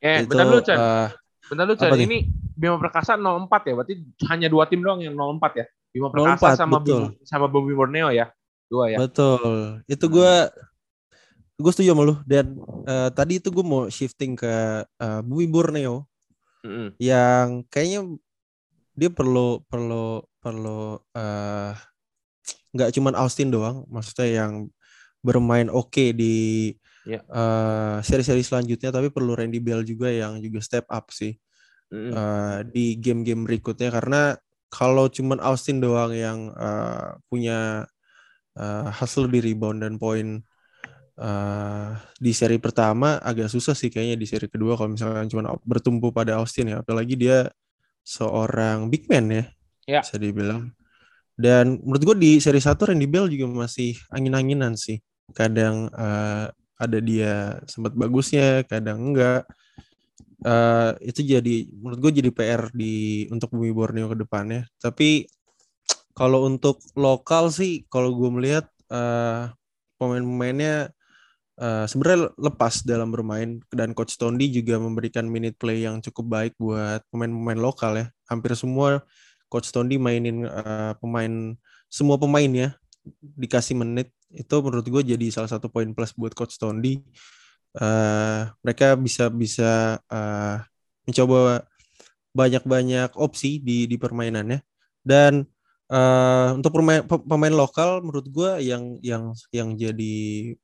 Eh, 0.00 0.24
Itu, 0.24 0.32
bentar 0.32 0.46
lu 0.48 0.60
Chan. 0.64 0.76
Uh, 0.78 1.08
bentar 1.50 1.64
lu 1.68 1.74
Chan. 1.76 1.92
Ini 1.92 2.18
Bima 2.56 2.76
Perkasa 2.76 3.16
04 3.16 3.68
ya, 3.68 3.72
berarti 3.76 3.94
hanya 4.28 4.48
dua 4.48 4.68
tim 4.68 4.80
doang 4.80 5.00
yang 5.00 5.16
04 5.16 5.60
ya. 5.60 5.66
Bima 5.92 6.08
Perkasa 6.08 6.56
04, 6.56 6.60
sama 6.60 6.76
betul. 6.80 7.12
Bima, 7.12 7.26
sama 7.26 7.46
Bobby 7.48 7.72
Borneo 7.76 8.08
ya. 8.12 8.32
Dua 8.70 8.92
ya. 8.92 8.98
Betul. 9.02 9.82
Itu 9.90 10.06
gue 10.08 10.32
gue 11.60 11.72
setuju 11.76 11.92
sama 11.92 12.02
lu 12.08 12.16
dan 12.24 12.56
uh, 12.88 13.12
tadi 13.12 13.36
itu 13.36 13.52
gue 13.52 13.60
mau 13.60 13.84
shifting 13.92 14.32
ke 14.32 14.48
uh, 14.80 15.20
Bumi 15.20 15.44
Borneo 15.44 16.08
mm-hmm. 16.64 16.96
yang 16.96 17.60
kayaknya 17.68 18.16
dia 19.00 19.08
perlu 19.08 19.64
perlu 19.64 20.20
perlu 20.44 21.00
uh, 21.16 21.72
nggak 22.76 22.90
cuman 22.92 23.16
Austin 23.16 23.48
doang 23.48 23.88
maksudnya 23.88 24.44
yang 24.44 24.68
bermain 25.24 25.72
oke 25.72 25.88
okay 25.88 26.08
di 26.12 26.36
yeah. 27.08 27.24
Ya. 27.24 27.32
uh, 27.32 27.96
seri-seri 28.04 28.44
selanjutnya 28.44 28.92
tapi 28.92 29.08
perlu 29.08 29.32
Randy 29.32 29.56
Bell 29.64 29.80
juga 29.88 30.12
yang 30.12 30.36
juga 30.44 30.60
step 30.60 30.84
up 30.92 31.08
sih 31.08 31.32
mm-hmm. 31.88 32.12
uh, 32.12 32.58
di 32.68 33.00
game-game 33.00 33.48
berikutnya 33.48 33.88
karena 33.88 34.36
kalau 34.68 35.08
cuman 35.08 35.40
Austin 35.40 35.80
doang 35.80 36.12
yang 36.12 36.52
uh, 36.54 37.16
punya 37.26 37.88
uh, 38.60 38.86
hasil 38.92 39.26
di 39.32 39.40
rebound 39.42 39.82
dan 39.82 39.96
poin 39.96 40.44
uh, 41.18 41.90
di 42.20 42.32
seri 42.36 42.60
pertama 42.62 43.18
agak 43.18 43.50
susah 43.50 43.74
sih 43.74 43.90
kayaknya 43.90 44.20
di 44.20 44.26
seri 44.28 44.46
kedua 44.46 44.78
kalau 44.78 44.94
misalkan 44.94 45.26
cuma 45.26 45.56
bertumpu 45.66 46.14
pada 46.14 46.38
Austin 46.38 46.70
ya 46.70 46.84
apalagi 46.84 47.18
dia 47.18 47.50
seorang 48.04 48.88
big 48.88 49.06
man 49.06 49.26
ya, 49.30 49.44
ya. 49.86 50.00
bisa 50.02 50.16
dibilang. 50.16 50.72
Dan 51.40 51.80
menurut 51.80 52.02
gue 52.12 52.16
di 52.20 52.32
seri 52.36 52.60
satu 52.60 52.92
Randy 52.92 53.08
Bell 53.08 53.32
juga 53.32 53.48
masih 53.48 53.96
angin-anginan 54.12 54.76
sih. 54.76 55.00
Kadang 55.32 55.88
uh, 55.96 56.52
ada 56.76 56.98
dia 57.00 57.60
sempat 57.64 57.96
bagusnya 57.96 58.64
kadang 58.68 59.12
enggak. 59.12 59.48
Uh, 60.40 60.96
itu 61.04 61.20
jadi 61.20 61.68
menurut 61.68 62.00
gue 62.00 62.12
jadi 62.24 62.30
PR 62.32 62.72
di 62.72 63.24
untuk 63.32 63.52
Bumi 63.52 63.72
Borneo 63.72 64.12
ke 64.12 64.20
depannya. 64.20 64.68
Tapi 64.76 65.24
kalau 66.12 66.44
untuk 66.44 66.80
lokal 66.92 67.48
sih 67.48 67.88
kalau 67.88 68.12
gue 68.12 68.30
melihat 68.32 68.68
uh, 68.92 69.48
pemain-pemainnya 69.96 70.92
uh, 71.60 71.84
sebenarnya 71.84 72.32
lepas 72.40 72.82
dalam 72.82 73.12
bermain 73.12 73.60
dan 73.70 73.92
coach 73.92 74.16
Tondi 74.16 74.48
juga 74.48 74.80
memberikan 74.80 75.28
minute 75.28 75.60
play 75.60 75.84
yang 75.84 76.00
cukup 76.00 76.26
baik 76.26 76.52
buat 76.56 77.04
pemain-pemain 77.12 77.60
lokal 77.60 77.92
ya. 78.00 78.06
Hampir 78.26 78.56
semua 78.56 79.04
coach 79.52 79.68
Tondi 79.70 80.00
mainin 80.00 80.48
uh, 80.48 80.96
pemain 80.98 81.54
semua 81.92 82.16
pemain 82.16 82.48
ya 82.48 82.72
dikasih 83.20 83.76
menit 83.76 84.14
itu 84.30 84.56
menurut 84.62 84.86
gue 84.86 85.02
jadi 85.14 85.26
salah 85.34 85.50
satu 85.50 85.68
poin 85.68 85.90
plus 85.92 86.16
buat 86.16 86.32
coach 86.32 86.56
Tondi. 86.56 87.04
Uh, 87.70 88.50
mereka 88.66 88.98
bisa 88.98 89.30
bisa 89.30 90.02
uh, 90.10 90.58
mencoba 91.06 91.62
banyak-banyak 92.34 93.14
opsi 93.14 93.62
di 93.62 93.86
di 93.86 93.94
permainannya 93.94 94.58
dan 95.06 95.46
uh, 95.90 96.54
untuk 96.54 96.78
pemain 96.78 97.02
pemain 97.06 97.54
lokal 97.54 98.02
menurut 98.02 98.26
gue 98.30 98.50
yang 98.62 98.98
yang 99.02 99.34
yang 99.50 99.74
jadi 99.74 100.14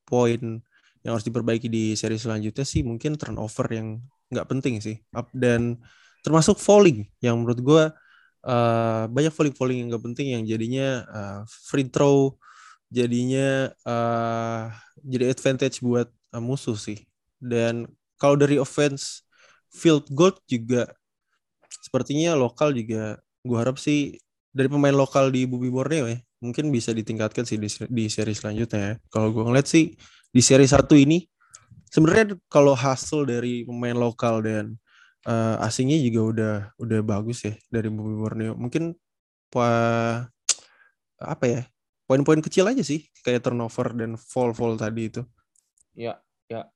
poin 0.07 0.63
yang 1.07 1.15
harus 1.15 1.23
diperbaiki 1.23 1.71
di 1.71 1.95
seri 1.95 2.19
selanjutnya 2.19 2.67
sih 2.67 2.83
mungkin 2.83 3.15
turnover 3.15 3.71
yang 3.71 4.03
nggak 4.27 4.47
penting 4.51 4.83
sih 4.83 4.99
dan 5.31 5.79
termasuk 6.27 6.59
falling 6.59 7.07
yang 7.23 7.39
menurut 7.39 7.63
gue 7.63 7.85
uh, 8.43 9.07
banyak 9.07 9.31
falling 9.31 9.55
falling 9.55 9.87
yang 9.87 9.89
nggak 9.95 10.03
penting 10.03 10.35
yang 10.35 10.43
jadinya 10.43 11.07
uh, 11.07 11.41
free 11.47 11.87
throw 11.87 12.35
jadinya 12.91 13.71
uh, 13.87 14.75
jadi 15.07 15.31
advantage 15.31 15.79
buat 15.79 16.11
uh, 16.35 16.43
musuh 16.43 16.75
sih 16.75 17.07
dan 17.39 17.87
kalau 18.19 18.35
dari 18.35 18.59
offense 18.59 19.23
field 19.71 20.11
goal 20.11 20.35
juga 20.51 20.91
sepertinya 21.71 22.35
lokal 22.35 22.75
juga 22.75 23.23
gue 23.47 23.55
harap 23.55 23.79
sih 23.79 24.19
dari 24.51 24.67
pemain 24.67 24.91
lokal 24.91 25.31
di 25.31 25.47
Bumi 25.47 25.71
Borneo 25.71 26.11
ya 26.11 26.19
mungkin 26.41 26.69
bisa 26.69 26.93
ditingkatkan 26.93 27.49
sih 27.49 27.57
di, 27.57 27.69
di 27.89 28.05
seri 28.13 28.37
selanjutnya 28.37 28.81
ya. 28.81 28.95
Kalau 29.09 29.33
gue 29.33 29.43
ngeliat 29.45 29.67
sih 29.69 29.97
di 30.37 30.45
seri 30.45 30.69
satu 30.69 30.93
ini 30.93 31.25
sebenarnya 31.89 32.37
kalau 32.53 32.77
hasil 32.77 33.25
dari 33.25 33.65
pemain 33.65 33.97
lokal 33.97 34.45
dan 34.45 34.77
uh, 35.25 35.65
asingnya 35.65 35.97
juga 35.97 36.21
udah 36.21 36.55
udah 36.77 37.01
bagus 37.01 37.49
ya 37.49 37.57
dari 37.73 37.89
Bumi 37.89 38.21
Borneo. 38.21 38.53
Mungkin 38.53 38.93
pa, 39.49 39.69
apa 41.17 41.45
ya 41.49 41.61
poin-poin 42.05 42.45
kecil 42.45 42.69
aja 42.69 42.85
sih 42.85 43.09
kayak 43.25 43.49
turnover 43.49 43.97
dan 43.97 44.21
fall-fall 44.21 44.77
tadi 44.77 45.09
itu. 45.09 45.25
Ya, 45.97 46.21
ya. 46.53 46.69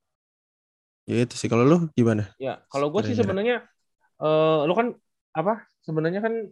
Ya 1.05 1.21
itu 1.21 1.37
sih 1.37 1.45
kalau 1.45 1.61
lu 1.61 1.77
gimana? 1.93 2.33
Ya, 2.41 2.65
kalau 2.73 2.89
gue 2.89 3.05
sih 3.05 3.13
sebenarnya 3.13 3.61
uh, 4.17 4.65
lu 4.65 4.73
kan 4.73 4.97
apa? 5.37 5.69
Sebenarnya 5.85 6.25
kan 6.25 6.49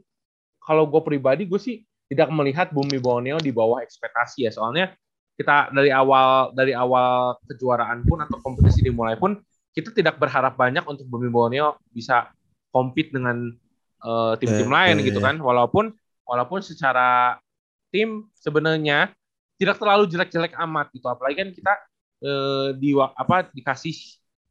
kalau 0.61 0.85
gue 0.85 1.01
pribadi 1.01 1.49
gue 1.49 1.57
sih 1.57 1.81
tidak 2.05 2.29
melihat 2.29 2.69
Bumi 2.69 3.01
Borneo 3.01 3.41
di 3.41 3.49
bawah 3.49 3.81
ekspektasi 3.81 4.45
ya. 4.45 4.53
Soalnya 4.53 4.93
kita 5.39 5.71
dari 5.71 5.87
awal 5.87 6.51
dari 6.51 6.75
awal 6.75 7.39
kejuaraan 7.47 8.03
pun 8.03 8.19
atau 8.19 8.43
kompetisi 8.43 8.83
dimulai 8.83 9.15
pun 9.15 9.39
kita 9.71 9.95
tidak 9.95 10.19
berharap 10.19 10.59
banyak 10.59 10.83
untuk 10.83 11.07
Bumi 11.07 11.31
Borneo 11.31 11.79
bisa 11.95 12.27
compete 12.75 13.15
dengan 13.15 13.47
uh, 14.03 14.35
tim-tim 14.35 14.67
uh, 14.67 14.75
lain 14.75 14.99
uh, 14.99 15.03
gitu 15.07 15.23
kan. 15.23 15.39
Walaupun 15.39 15.95
walaupun 16.27 16.59
secara 16.59 17.39
tim 17.87 18.27
sebenarnya 18.35 19.15
tidak 19.55 19.79
terlalu 19.79 20.11
jelek-jelek 20.11 20.59
amat 20.59 20.91
gitu. 20.91 21.07
Apalagi 21.07 21.35
kan 21.39 21.49
kita 21.55 21.73
uh, 22.27 22.67
di 22.75 22.91
apa 22.99 23.47
dikasih 23.55 23.95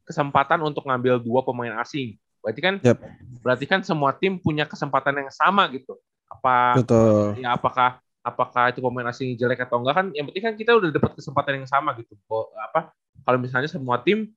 kesempatan 0.09 0.57
untuk 0.65 0.89
ngambil 0.89 1.21
dua 1.21 1.45
pemain 1.45 1.77
asing. 1.85 2.17
Berarti 2.41 2.61
kan 2.65 2.75
yep. 2.81 2.97
berarti 3.45 3.65
kan 3.69 3.85
semua 3.85 4.17
tim 4.17 4.41
punya 4.41 4.65
kesempatan 4.65 5.21
yang 5.21 5.29
sama 5.29 5.69
gitu. 5.69 5.93
Apa 6.25 6.81
Betul. 6.81 7.37
ya 7.37 7.53
apakah 7.53 8.01
apakah 8.23 8.71
itu 8.71 8.83
pemain 8.83 9.07
asing 9.09 9.35
jelek 9.39 9.63
atau 9.63 9.79
enggak 9.79 9.95
kan 9.95 10.07
yang 10.11 10.27
penting 10.27 10.43
kan 10.43 10.53
kita 10.59 10.71
udah 10.75 10.89
dapat 10.91 11.11
kesempatan 11.15 11.63
yang 11.63 11.67
sama 11.69 11.95
gitu. 11.95 12.13
Apa 12.59 12.91
kalau 13.23 13.39
misalnya 13.39 13.71
semua 13.71 13.99
tim 14.03 14.31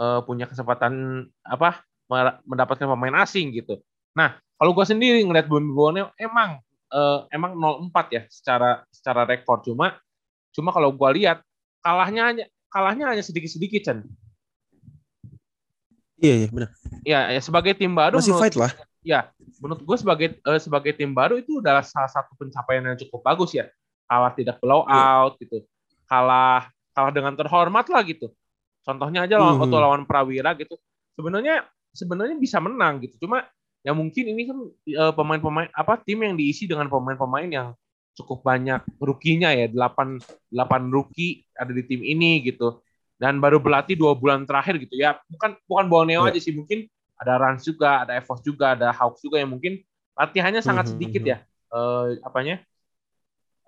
uh, 0.00 0.24
punya 0.24 0.48
kesempatan 0.48 1.26
apa 1.44 1.84
mendapatkan 2.44 2.90
pemain 2.90 3.22
asing 3.22 3.54
gitu. 3.54 3.78
Nah 4.16 4.40
kalau 4.58 4.74
gue 4.74 4.84
sendiri 4.88 5.22
ngeliat 5.22 5.46
Bumi 5.46 5.70
Borneo 5.70 6.10
emang 6.18 6.58
uh, 6.90 7.28
emang 7.30 7.54
04 7.92 8.16
ya 8.16 8.22
secara 8.32 8.82
secara 8.90 9.28
rekor. 9.28 9.62
Cuma 9.62 10.00
cuma 10.50 10.74
kalau 10.74 10.90
gue 10.90 11.10
lihat 11.22 11.44
kalahnya 11.84 12.22
hanya 12.32 12.44
kalahnya 12.72 13.04
hanya 13.14 13.22
sedikit 13.24 13.50
sedikit 13.50 13.82
Chen 13.86 13.98
iya 16.20 16.44
iya 16.44 16.48
benar. 16.52 16.70
Ya, 17.00 17.20
ya 17.32 17.40
sebagai 17.40 17.72
tim 17.72 17.96
baru 17.96 18.20
masih 18.20 18.36
menurut, 18.36 18.44
fight 18.44 18.56
lah 18.60 18.72
ya 19.00 19.32
menurut 19.60 19.80
gue 19.80 19.96
sebagai 19.96 20.28
uh, 20.44 20.60
sebagai 20.60 20.92
tim 20.92 21.12
baru 21.16 21.40
itu 21.40 21.60
adalah 21.64 21.80
salah 21.84 22.10
satu 22.10 22.36
pencapaian 22.36 22.84
yang 22.84 22.98
cukup 23.06 23.24
bagus 23.24 23.56
ya 23.56 23.68
kalah 24.04 24.32
tidak 24.36 24.60
blow 24.60 24.84
iya. 24.84 25.24
out 25.24 25.34
yeah. 25.36 25.40
gitu 25.46 25.56
kalah 26.04 26.60
kalah 26.92 27.12
dengan 27.14 27.32
terhormat 27.38 27.86
lah 27.88 28.02
gitu 28.04 28.28
contohnya 28.84 29.24
aja 29.24 29.40
lawan 29.40 29.68
mm. 29.68 29.72
lawan 29.72 30.02
Prawira 30.04 30.52
gitu 30.56 30.76
sebenarnya 31.16 31.64
sebenarnya 31.96 32.36
bisa 32.36 32.60
menang 32.60 33.00
gitu 33.04 33.24
cuma 33.24 33.48
ya 33.80 33.96
mungkin 33.96 34.24
ini 34.28 34.42
kan 34.44 34.58
uh, 35.00 35.12
pemain-pemain 35.16 35.72
apa 35.72 35.96
tim 36.04 36.20
yang 36.20 36.36
diisi 36.36 36.68
dengan 36.68 36.92
pemain-pemain 36.92 37.48
yang 37.48 37.68
cukup 38.18 38.44
banyak 38.44 38.84
rukinya 39.00 39.54
ya 39.56 39.70
delapan 39.70 40.20
delapan 40.52 40.92
rookie 40.92 41.46
ada 41.56 41.72
di 41.72 41.86
tim 41.88 42.04
ini 42.04 42.44
gitu 42.44 42.84
dan 43.16 43.40
baru 43.40 43.56
berlatih 43.60 43.96
dua 43.96 44.12
bulan 44.12 44.44
terakhir 44.44 44.76
gitu 44.80 45.00
ya 45.00 45.16
bukan 45.28 45.56
bukan 45.64 45.86
Borneo 45.88 46.26
yeah. 46.26 46.32
aja 46.32 46.40
sih 46.40 46.52
mungkin 46.52 46.84
ada 47.20 47.36
Rans 47.36 47.62
juga, 47.68 48.08
ada 48.08 48.16
Evos 48.16 48.40
juga, 48.40 48.72
ada 48.72 48.88
Hawks 48.96 49.20
juga 49.20 49.36
yang 49.36 49.52
mungkin 49.52 49.84
latihannya 50.16 50.64
sangat 50.64 50.88
mhm, 50.88 50.92
sedikit 50.96 51.22
mhm. 51.22 51.30
ya. 51.30 51.38
Uh, 51.68 52.16
apanya? 52.24 52.64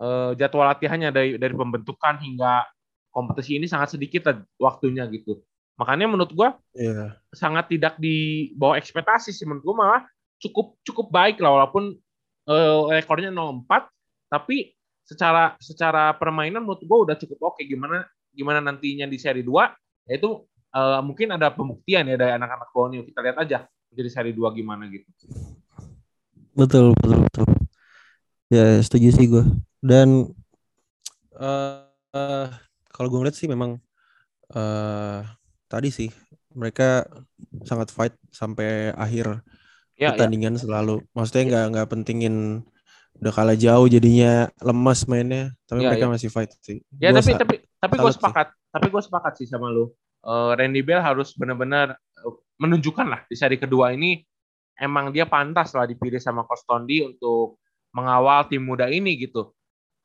Uh, 0.00 0.32
jadwal 0.34 0.66
latihannya 0.66 1.12
dari 1.12 1.30
dari 1.36 1.54
pembentukan 1.54 2.16
hingga 2.18 2.64
kompetisi 3.12 3.60
ini 3.60 3.68
sangat 3.68 3.94
sedikit 3.94 4.32
waktunya 4.56 5.04
gitu. 5.12 5.44
Makanya 5.76 6.08
menurut 6.08 6.32
gua 6.32 6.56
yeah. 6.72 7.14
sangat 7.30 7.68
tidak 7.68 8.00
di 8.00 8.50
bawah 8.56 8.80
ekspektasi 8.80 9.30
sih 9.30 9.44
menurut 9.44 9.62
gua 9.62 9.76
malah 9.76 10.02
cukup 10.40 10.74
cukup 10.82 11.12
baik 11.12 11.38
lah 11.38 11.60
walaupun 11.60 11.94
uh, 12.48 12.90
rekornya 12.90 13.30
04 13.30 13.68
tapi 14.32 14.74
secara 15.06 15.54
secara 15.60 16.16
permainan 16.16 16.64
menurut 16.64 16.82
gua 16.88 16.98
udah 17.08 17.16
cukup 17.20 17.52
oke 17.52 17.62
gimana 17.62 18.08
gimana 18.32 18.58
nantinya 18.64 19.06
di 19.06 19.20
seri 19.20 19.44
2 19.44 20.10
yaitu 20.10 20.44
uh, 20.72 21.00
mungkin 21.04 21.32
ada 21.36 21.52
pembuktian 21.52 22.08
ya 22.08 22.16
dari 22.16 22.32
anak-anak 22.34 22.68
Borneo. 22.72 23.04
Kita 23.04 23.20
lihat 23.20 23.36
aja 23.38 23.68
jadi 23.92 24.08
seri 24.08 24.32
dua 24.32 24.50
gimana 24.56 24.88
gitu. 24.88 25.06
Betul, 26.52 26.96
betul, 26.96 27.20
betul. 27.28 27.46
Ya, 28.52 28.80
setuju 28.84 29.08
sih 29.12 29.26
gue. 29.28 29.44
Dan 29.80 30.32
uh, 31.36 31.88
uh, 32.12 32.48
kalau 32.92 33.08
gue 33.08 33.18
ngeliat 33.20 33.36
sih 33.36 33.48
memang 33.48 33.80
uh, 34.52 35.20
tadi 35.68 35.88
sih 35.88 36.12
mereka 36.52 37.08
sangat 37.64 37.88
fight 37.88 38.14
sampai 38.28 38.92
akhir 38.92 39.40
ya, 39.96 40.08
ya. 40.08 40.08
pertandingan 40.12 40.60
ya. 40.60 40.68
selalu. 40.68 41.00
Maksudnya 41.16 41.44
nggak 41.48 41.64
ya. 41.64 41.70
nggak 41.72 41.88
pentingin 41.88 42.36
udah 43.22 43.32
kalah 43.32 43.56
jauh 43.56 43.86
jadinya 43.86 44.50
lemas 44.58 45.06
mainnya, 45.06 45.52
tapi 45.68 45.84
ya, 45.84 45.94
mereka 45.94 46.06
ya. 46.08 46.12
masih 46.12 46.28
fight 46.32 46.50
sih. 46.64 46.82
Ya 46.98 47.12
gua 47.12 47.20
tapi 47.22 47.32
tapi 47.38 47.54
tapi 47.80 47.94
gue 47.98 48.12
sepakat, 48.12 48.46
sih. 48.50 48.70
tapi 48.72 48.86
gue 48.88 49.02
sepakat 49.02 49.32
sih 49.40 49.46
sama 49.48 49.72
lu. 49.72 49.92
Uh, 50.22 50.54
Randy 50.54 50.86
Bell 50.86 51.02
harus 51.02 51.34
benar-benar 51.34 51.98
uh, 51.98 52.34
menunjukkan 52.62 53.06
lah 53.10 53.20
di 53.26 53.34
seri 53.34 53.58
kedua 53.58 53.90
ini 53.90 54.22
emang 54.78 55.10
dia 55.10 55.26
pantas 55.26 55.74
lah 55.74 55.84
dipilih 55.84 56.22
sama 56.22 56.46
Kostondi 56.46 57.02
untuk 57.02 57.58
mengawal 57.92 58.48
tim 58.48 58.64
muda 58.64 58.88
ini 58.88 59.18
gitu. 59.20 59.52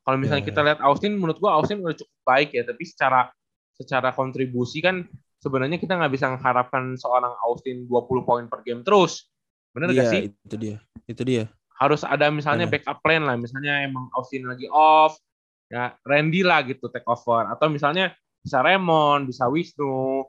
Kalau 0.04 0.16
misalnya 0.16 0.44
yeah. 0.44 0.50
kita 0.52 0.60
lihat 0.64 0.80
Austin, 0.80 1.20
menurut 1.20 1.36
gua 1.36 1.60
Austin 1.60 1.84
udah 1.84 1.96
cukup 1.96 2.20
baik 2.24 2.56
ya, 2.56 2.64
tapi 2.64 2.80
secara 2.84 3.28
secara 3.76 4.08
kontribusi 4.16 4.80
kan 4.80 5.04
sebenarnya 5.38 5.76
kita 5.76 5.94
nggak 6.00 6.12
bisa 6.12 6.32
mengharapkan 6.32 6.96
seorang 6.96 7.30
Austin 7.44 7.84
20 7.84 8.24
poin 8.24 8.44
per 8.48 8.64
game 8.64 8.80
terus. 8.82 9.28
Bener 9.76 9.92
yeah, 9.92 9.98
gak 10.00 10.08
sih? 10.08 10.20
Itu 10.32 10.56
dia. 10.56 10.76
Itu 11.04 11.22
dia. 11.28 11.44
Harus 11.76 12.02
ada 12.02 12.32
misalnya 12.32 12.66
yeah. 12.66 12.72
backup 12.80 12.98
plan 13.04 13.22
lah. 13.28 13.36
Misalnya 13.36 13.84
emang 13.84 14.08
Austin 14.16 14.48
lagi 14.48 14.66
off, 14.72 15.20
ya 15.68 15.92
Randy 16.08 16.40
lah 16.40 16.64
gitu 16.64 16.88
take 16.88 17.06
over. 17.06 17.44
Atau 17.52 17.68
misalnya 17.68 18.16
bisa 18.48 18.64
Raymond, 18.64 19.28
bisa 19.28 19.44
Wisnu. 19.52 20.24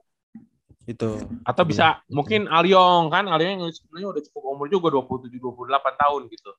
Itu. 0.84 1.24
Atau 1.48 1.64
bisa 1.64 2.04
dia. 2.04 2.12
mungkin 2.12 2.52
Alyong 2.52 3.08
kan. 3.08 3.32
Alyong 3.32 3.64
yang 3.64 3.72
sebenarnya 3.72 4.08
udah 4.20 4.22
cukup 4.28 4.44
umur 4.52 4.68
juga 4.68 4.92
27-28 5.00 6.04
tahun 6.04 6.22
gitu. 6.28 6.52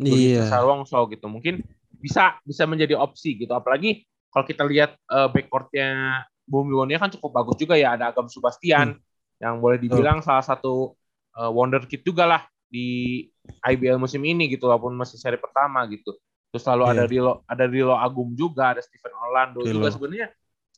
Iya. 0.00 0.48
Yeah. 0.48 0.82
so 0.88 1.04
gitu. 1.12 1.28
Mungkin 1.28 1.60
bisa 2.00 2.40
bisa 2.48 2.64
menjadi 2.64 2.96
opsi 2.96 3.36
gitu. 3.36 3.52
Apalagi 3.52 4.08
kalau 4.32 4.48
kita 4.48 4.64
lihat 4.64 4.96
uh, 5.12 5.28
backcourtnya 5.28 6.24
Bumi 6.48 6.72
Wonia 6.72 6.96
kan 6.96 7.12
cukup 7.12 7.36
bagus 7.36 7.60
juga 7.60 7.76
ya. 7.76 7.92
Ada 7.92 8.16
Agam 8.16 8.32
Subastian 8.32 8.96
hmm. 8.96 9.42
yang 9.44 9.60
boleh 9.60 9.76
dibilang 9.76 10.18
oh. 10.18 10.24
salah 10.24 10.42
satu 10.42 10.96
uh, 11.36 11.52
wonder 11.52 11.84
kid 11.84 12.00
juga 12.00 12.24
lah 12.24 12.42
di 12.72 13.20
IBL 13.44 14.00
musim 14.00 14.24
ini 14.24 14.48
gitu 14.48 14.64
walaupun 14.64 14.96
masih 14.96 15.20
seri 15.20 15.36
pertama 15.36 15.84
gitu. 15.92 16.16
Terus 16.48 16.64
lalu 16.68 16.82
yeah. 16.88 16.92
ada 16.96 17.04
Rilo 17.04 17.32
ada 17.44 17.64
Rilo 17.68 17.96
Agum 17.96 18.32
juga, 18.32 18.72
ada 18.72 18.80
Stephen 18.80 19.12
Orlando 19.12 19.60
Rilo. 19.60 19.80
juga 19.80 19.88
sebenarnya 19.92 20.28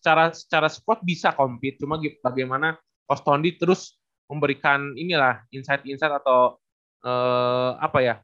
secara 0.05 0.37
secara 0.37 0.69
squad 0.69 1.01
bisa 1.01 1.33
compete 1.33 1.81
cuma 1.81 1.97
bagaimana 2.21 2.77
Kostondi 3.09 3.57
terus 3.57 3.97
memberikan 4.29 4.93
inilah 4.93 5.49
insight-insight 5.49 6.13
atau 6.21 6.61
uh, 7.09 7.81
apa 7.81 7.99
ya 8.05 8.15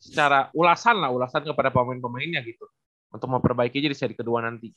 secara 0.00 0.48
ulasan 0.56 1.00
lah 1.00 1.12
ulasan 1.12 1.44
kepada 1.44 1.68
pemain-pemainnya 1.68 2.40
gitu 2.44 2.64
untuk 3.12 3.28
memperbaiki 3.28 3.80
jadi 3.80 3.96
seri 3.96 4.14
kedua 4.16 4.44
nanti. 4.44 4.72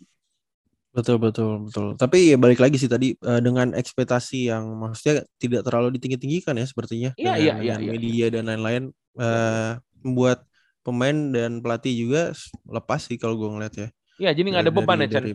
Betul 0.90 1.22
betul 1.22 1.70
betul. 1.70 1.94
Tapi 2.00 2.34
ya 2.34 2.38
balik 2.40 2.60
lagi 2.64 2.82
sih 2.82 2.90
tadi 2.90 3.14
uh, 3.22 3.38
dengan 3.38 3.78
ekspektasi 3.78 4.50
yang 4.50 4.74
maksudnya 4.74 5.22
tidak 5.38 5.62
terlalu 5.68 5.96
ditinggi-tinggikan 6.00 6.58
ya 6.58 6.66
sepertinya 6.66 7.12
iya, 7.14 7.38
dengan, 7.38 7.46
iya, 7.46 7.54
iya, 7.62 7.76
iya. 7.78 7.90
media 7.94 8.26
dan 8.34 8.50
lain-lain 8.50 8.84
uh, 9.22 9.78
membuat 10.02 10.50
pemain 10.82 11.14
dan 11.30 11.62
pelatih 11.62 11.94
juga 11.94 12.34
lepas 12.66 13.06
sih 13.06 13.22
kalau 13.22 13.38
gue 13.38 13.50
ngeliat 13.54 13.74
ya. 13.78 13.88
Iya, 14.20 14.32
jadi 14.34 14.48
nggak 14.50 14.64
ada 14.66 14.74
beban 14.74 15.00
dari, 15.00 15.06
ya 15.06 15.14
Chan. 15.14 15.26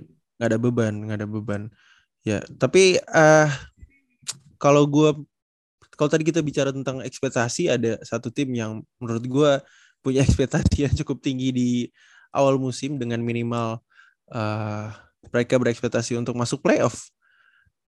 Nggak 0.45 0.53
ada 0.53 0.61
beban, 0.61 0.95
nggak 1.09 1.19
ada 1.25 1.29
beban. 1.29 1.63
Ya, 2.21 2.45
tapi 2.61 3.01
uh, 3.01 3.49
kalau 4.61 4.85
gue 4.85 5.25
kalau 5.97 6.11
tadi 6.13 6.29
kita 6.29 6.45
bicara 6.45 6.69
tentang 6.69 7.01
ekspektasi 7.01 7.73
ada 7.73 7.97
satu 8.05 8.29
tim 8.29 8.53
yang 8.53 8.85
menurut 9.01 9.25
gue 9.25 9.51
punya 10.05 10.21
ekspektasi 10.29 10.85
yang 10.85 10.93
cukup 10.93 11.25
tinggi 11.25 11.49
di 11.49 11.71
awal 12.37 12.61
musim 12.61 13.01
dengan 13.01 13.25
minimal 13.25 13.81
uh, 14.37 14.93
mereka 15.33 15.57
berekspektasi 15.57 16.21
untuk 16.21 16.37
masuk 16.37 16.61
playoff. 16.61 17.09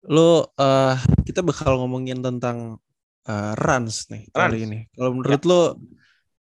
Lo 0.07 0.55
uh, 0.55 0.95
kita 1.27 1.43
bakal 1.43 1.83
ngomongin 1.83 2.23
tentang 2.23 2.79
uh, 3.27 3.53
runs 3.59 4.07
nih 4.07 4.31
runs. 4.31 4.39
kali 4.39 4.57
ini. 4.63 4.79
Kalau 4.95 5.11
menurut 5.19 5.43
ya. 5.43 5.49
lo 5.51 5.61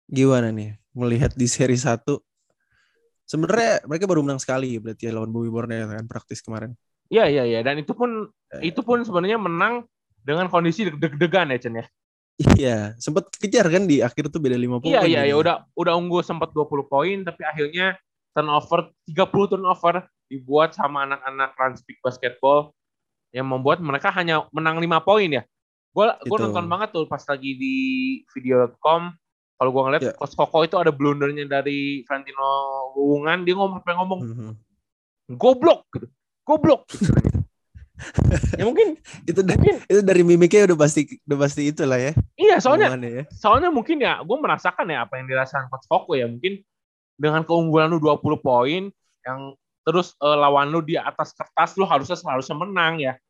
gimana 0.06 0.54
nih 0.54 0.78
melihat 0.94 1.34
di 1.34 1.50
seri 1.50 1.74
1 1.74 2.06
Sebenarnya 3.30 3.86
mereka 3.86 4.10
baru 4.10 4.26
menang 4.26 4.42
sekali 4.42 4.74
berarti 4.82 5.06
ya 5.06 5.14
lawan 5.14 5.30
Bumi 5.30 5.46
Borneo 5.54 5.86
kan 5.86 6.02
praktis 6.10 6.42
kemarin. 6.42 6.74
Iya 7.06 7.30
iya 7.30 7.44
iya 7.46 7.60
dan 7.62 7.78
itu 7.78 7.94
pun 7.94 8.26
ya. 8.50 8.58
itu 8.58 8.82
pun 8.82 9.06
sebenarnya 9.06 9.38
menang 9.38 9.86
dengan 10.26 10.50
kondisi 10.50 10.90
deg-degan 10.90 11.54
ya 11.54 11.58
Chen 11.62 11.78
ya. 11.78 11.86
Iya, 12.40 12.78
sempat 12.96 13.28
kejar 13.36 13.68
kan 13.68 13.84
di 13.84 14.00
akhir 14.00 14.32
tuh 14.32 14.40
beda 14.40 14.56
50 14.56 14.88
Iya 14.88 15.04
iya 15.04 15.22
iya 15.28 15.36
udah 15.36 15.70
udah 15.76 15.92
unggul 15.94 16.24
sempat 16.24 16.50
20 16.56 16.88
poin 16.88 17.18
tapi 17.22 17.44
akhirnya 17.44 18.00
turnover 18.34 18.90
30 19.06 19.52
turnover 19.54 19.94
dibuat 20.26 20.74
sama 20.74 21.06
anak-anak 21.06 21.54
Transpeak 21.54 22.00
Basketball 22.02 22.74
yang 23.30 23.46
membuat 23.46 23.78
mereka 23.78 24.10
hanya 24.10 24.48
menang 24.50 24.82
5 24.82 25.06
poin 25.06 25.30
ya. 25.30 25.42
Gue 25.94 26.06
gue 26.26 26.38
nonton 26.40 26.66
banget 26.66 26.90
tuh 26.96 27.06
pas 27.06 27.22
lagi 27.22 27.54
di 27.54 27.76
video.com 28.34 29.14
kalau 29.60 29.76
gue 29.76 29.82
ngeliat 29.84 30.02
yeah. 30.08 30.16
Coach 30.16 30.32
Koko 30.32 30.64
itu 30.64 30.80
ada 30.80 30.88
blundernya 30.88 31.44
dari 31.44 32.00
Valentino 32.08 32.48
Wungan 32.96 33.44
dia 33.44 33.52
ngomong 33.52 33.84
pengen 33.84 33.98
ngomong 34.00 34.20
mm 34.24 34.32
-hmm. 34.32 34.52
goblok 35.36 35.84
gitu. 35.92 36.08
Goblok 36.48 36.88
gitu. 36.88 37.12
ya 38.56 38.64
mungkin 38.64 38.96
itu 39.28 39.40
mungkin, 39.44 39.76
itu 39.84 40.00
dari 40.00 40.24
mimiknya 40.24 40.72
udah 40.72 40.78
pasti 40.80 41.20
udah 41.28 41.38
pasti 41.44 41.68
itulah 41.68 42.00
ya. 42.00 42.16
Iya, 42.40 42.56
soalnya 42.64 42.96
ya. 42.96 43.28
soalnya 43.28 43.68
mungkin 43.68 44.00
ya 44.00 44.24
gue 44.24 44.36
merasakan 44.40 44.88
ya 44.88 45.04
apa 45.04 45.20
yang 45.20 45.28
dirasakan 45.28 45.68
coach 45.68 45.84
Koko 45.84 46.16
ya 46.16 46.24
mungkin 46.24 46.64
dengan 47.20 47.44
keunggulan 47.44 47.92
lu 47.92 48.00
20 48.00 48.40
poin 48.40 48.88
yang 49.28 49.40
terus 49.84 50.16
uh, 50.24 50.40
lawan 50.40 50.72
lu 50.72 50.80
di 50.80 50.96
atas 50.96 51.36
kertas 51.36 51.76
lu 51.76 51.84
harusnya 51.84 52.16
seharusnya 52.16 52.56
menang 52.56 52.96
ya 53.04 53.20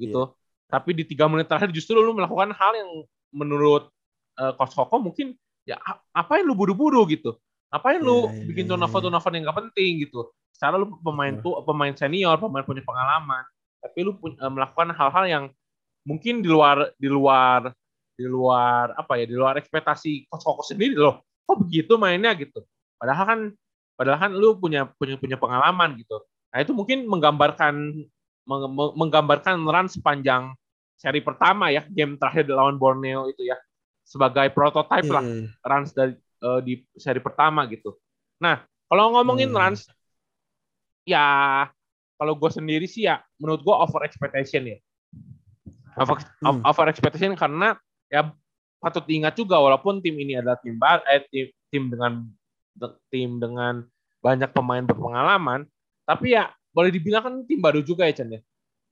gitu. 0.00 0.32
Yeah. 0.32 0.72
Tapi 0.72 0.96
di 0.96 1.04
tiga 1.04 1.28
menit 1.28 1.52
terakhir 1.52 1.68
justru 1.68 2.00
lu 2.00 2.16
melakukan 2.16 2.56
hal 2.56 2.72
yang 2.72 2.90
menurut 3.36 3.92
uh, 4.40 4.56
Coach 4.56 4.72
Koko 4.72 4.96
mungkin 4.96 5.36
ya 5.66 5.76
apa 6.14 6.32
yang 6.38 6.48
lu 6.48 6.54
buru-buru 6.54 7.02
gitu. 7.10 7.34
Apa 7.68 7.98
yang 7.98 8.06
lu 8.06 8.30
yeah, 8.30 8.32
yeah, 8.32 8.46
bikin 8.46 8.64
iya, 8.64 8.70
turnover-turnover 8.72 9.30
yang 9.34 9.44
gak 9.50 9.58
penting 9.66 10.06
gitu. 10.06 10.30
Secara 10.54 10.78
lu 10.78 10.96
pemain 11.02 11.34
tuh 11.42 11.60
pemain 11.66 11.92
senior, 11.92 12.38
pemain 12.38 12.64
punya 12.64 12.80
pengalaman, 12.86 13.44
tapi 13.82 13.98
lu 14.06 14.14
pun, 14.16 14.32
uh, 14.38 14.48
melakukan 14.48 14.94
hal-hal 14.94 15.24
yang 15.26 15.44
mungkin 16.06 16.40
di 16.40 16.48
luar 16.48 16.94
di 16.96 17.10
luar 17.10 17.74
di 18.16 18.24
luar 18.24 18.94
apa 18.96 19.18
ya 19.20 19.28
di 19.28 19.36
luar 19.36 19.58
ekspektasi 19.60 20.30
Coach 20.30 20.46
Koko 20.46 20.62
sendiri 20.64 20.96
loh. 20.96 21.20
Kok 21.44 21.66
begitu 21.66 21.98
mainnya 22.00 22.32
gitu. 22.38 22.64
Padahal 22.96 23.26
kan 23.26 23.40
padahal 23.96 24.28
kan 24.28 24.32
lu 24.36 24.54
punya 24.60 24.86
punya 25.00 25.16
punya 25.16 25.40
pengalaman 25.40 25.96
gitu 25.96 26.20
nah 26.52 26.62
itu 26.62 26.72
mungkin 26.76 27.08
menggambarkan 27.08 27.74
meng, 28.46 28.64
menggambarkan 28.94 29.64
run 29.64 29.88
sepanjang 29.88 30.52
seri 30.96 31.24
pertama 31.24 31.72
ya 31.72 31.84
game 31.88 32.20
terakhir 32.20 32.46
lawan 32.52 32.76
Borneo 32.76 33.28
itu 33.28 33.48
ya 33.48 33.56
sebagai 34.06 34.54
prototype 34.54 35.06
yeah. 35.10 35.16
lah 35.18 35.24
runs 35.66 35.90
dari 35.90 36.14
uh, 36.46 36.62
di 36.62 36.86
seri 36.94 37.18
pertama 37.18 37.66
gitu 37.66 37.98
nah 38.38 38.62
kalau 38.86 39.18
ngomongin 39.18 39.50
hmm. 39.50 39.58
runs 39.58 39.90
ya 41.02 41.26
kalau 42.16 42.38
gue 42.38 42.50
sendiri 42.54 42.86
sih 42.86 43.10
ya 43.10 43.18
menurut 43.42 43.60
gue 43.66 43.74
over 43.74 44.06
expectation 44.06 44.62
ya 44.64 44.78
over, 45.98 46.22
hmm. 46.22 46.62
over 46.62 46.86
expectation 46.86 47.34
karena 47.34 47.74
ya 48.06 48.30
patut 48.78 49.02
diingat 49.08 49.34
juga 49.34 49.58
walaupun 49.58 49.98
tim 49.98 50.14
ini 50.14 50.38
adalah 50.38 50.60
tim 50.60 50.76
bar 50.78 51.02
eh, 51.10 51.24
tim, 51.32 51.50
tim 51.72 51.84
dengan 51.90 52.12
tim 53.10 53.30
dengan 53.40 53.82
banyak 54.20 54.50
pemain 54.52 54.84
berpengalaman, 54.84 55.64
tapi 56.04 56.34
ya 56.36 56.52
boleh 56.74 56.90
dibilang 56.92 57.22
kan 57.24 57.34
tim 57.48 57.60
baru 57.62 57.80
juga 57.80 58.04
ya 58.10 58.14
Chen 58.14 58.36
ya. 58.36 58.40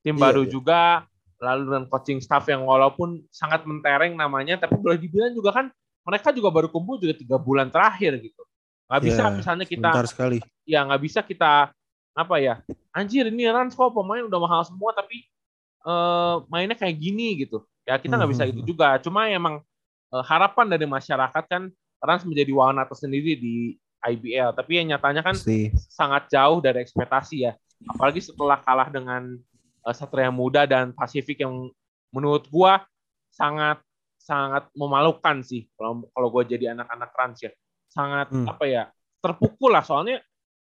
Tim 0.05 0.17
iya, 0.17 0.23
baru 0.23 0.43
iya. 0.47 0.51
juga, 0.51 0.81
lalu 1.45 1.63
dengan 1.69 1.85
coaching 1.93 2.21
staff 2.25 2.49
yang 2.49 2.65
walaupun 2.65 3.21
sangat 3.29 3.69
mentereng 3.69 4.17
namanya, 4.17 4.57
tapi 4.57 4.81
boleh 4.81 4.97
dibilang 4.97 5.37
juga 5.37 5.53
kan 5.53 5.67
mereka 6.05 6.33
juga 6.33 6.49
baru 6.49 6.69
kumpul 6.73 6.97
juga 6.97 7.13
tiga 7.13 7.37
bulan 7.37 7.69
terakhir 7.69 8.17
gitu. 8.21 8.43
Gak 8.89 9.01
bisa 9.01 9.23
yeah, 9.25 9.33
misalnya 9.33 9.67
kita, 9.69 9.89
sekali. 10.09 10.39
ya 10.69 10.85
nggak 10.85 11.03
bisa 11.05 11.21
kita 11.25 11.73
apa 12.15 12.37
ya, 12.39 12.61
anjir 12.93 13.27
ini 13.27 13.49
Rans 13.49 13.75
kok 13.75 13.91
pemain 13.91 14.23
udah 14.23 14.39
mahal 14.39 14.63
semua 14.63 14.93
tapi 14.95 15.25
uh, 15.85 16.45
mainnya 16.49 16.77
kayak 16.77 16.97
gini 16.97 17.45
gitu. 17.45 17.65
Ya 17.85 18.01
kita 18.01 18.17
nggak 18.17 18.33
bisa 18.33 18.45
hmm. 18.45 18.53
itu 18.57 18.61
juga. 18.65 18.97
Cuma 19.01 19.29
emang 19.29 19.61
uh, 20.13 20.25
harapan 20.25 20.67
dari 20.69 20.87
masyarakat 20.89 21.45
kan 21.49 21.69
Rans 22.05 22.25
menjadi 22.29 22.53
warna 22.53 22.85
tersendiri 22.85 23.37
di 23.37 23.55
IBL. 24.05 24.53
Tapi 24.53 24.73
yang 24.81 24.95
nyatanya 24.97 25.25
kan 25.25 25.37
Pasti. 25.37 25.73
sangat 25.89 26.29
jauh 26.29 26.61
dari 26.61 26.85
ekspektasi 26.85 27.49
ya. 27.49 27.53
Apalagi 27.89 28.21
setelah 28.21 28.61
kalah 28.61 28.89
dengan 28.93 29.41
Satria 29.93 30.33
Muda 30.33 30.65
dan 30.65 30.97
Pasifik 30.97 31.45
yang 31.45 31.69
menurut 32.15 32.49
gua 32.49 32.81
sangat 33.29 33.83
sangat 34.17 34.71
memalukan 34.73 35.45
sih 35.45 35.69
kalau 35.77 36.09
kalau 36.15 36.29
gua 36.33 36.47
jadi 36.47 36.73
anak-anak 36.73 37.11
Rans 37.13 37.39
ya. 37.45 37.53
Sangat 37.91 38.33
hmm. 38.33 38.49
apa 38.49 38.65
ya? 38.65 38.85
terpukul 39.25 39.73
lah 39.73 39.81
soalnya 39.81 40.21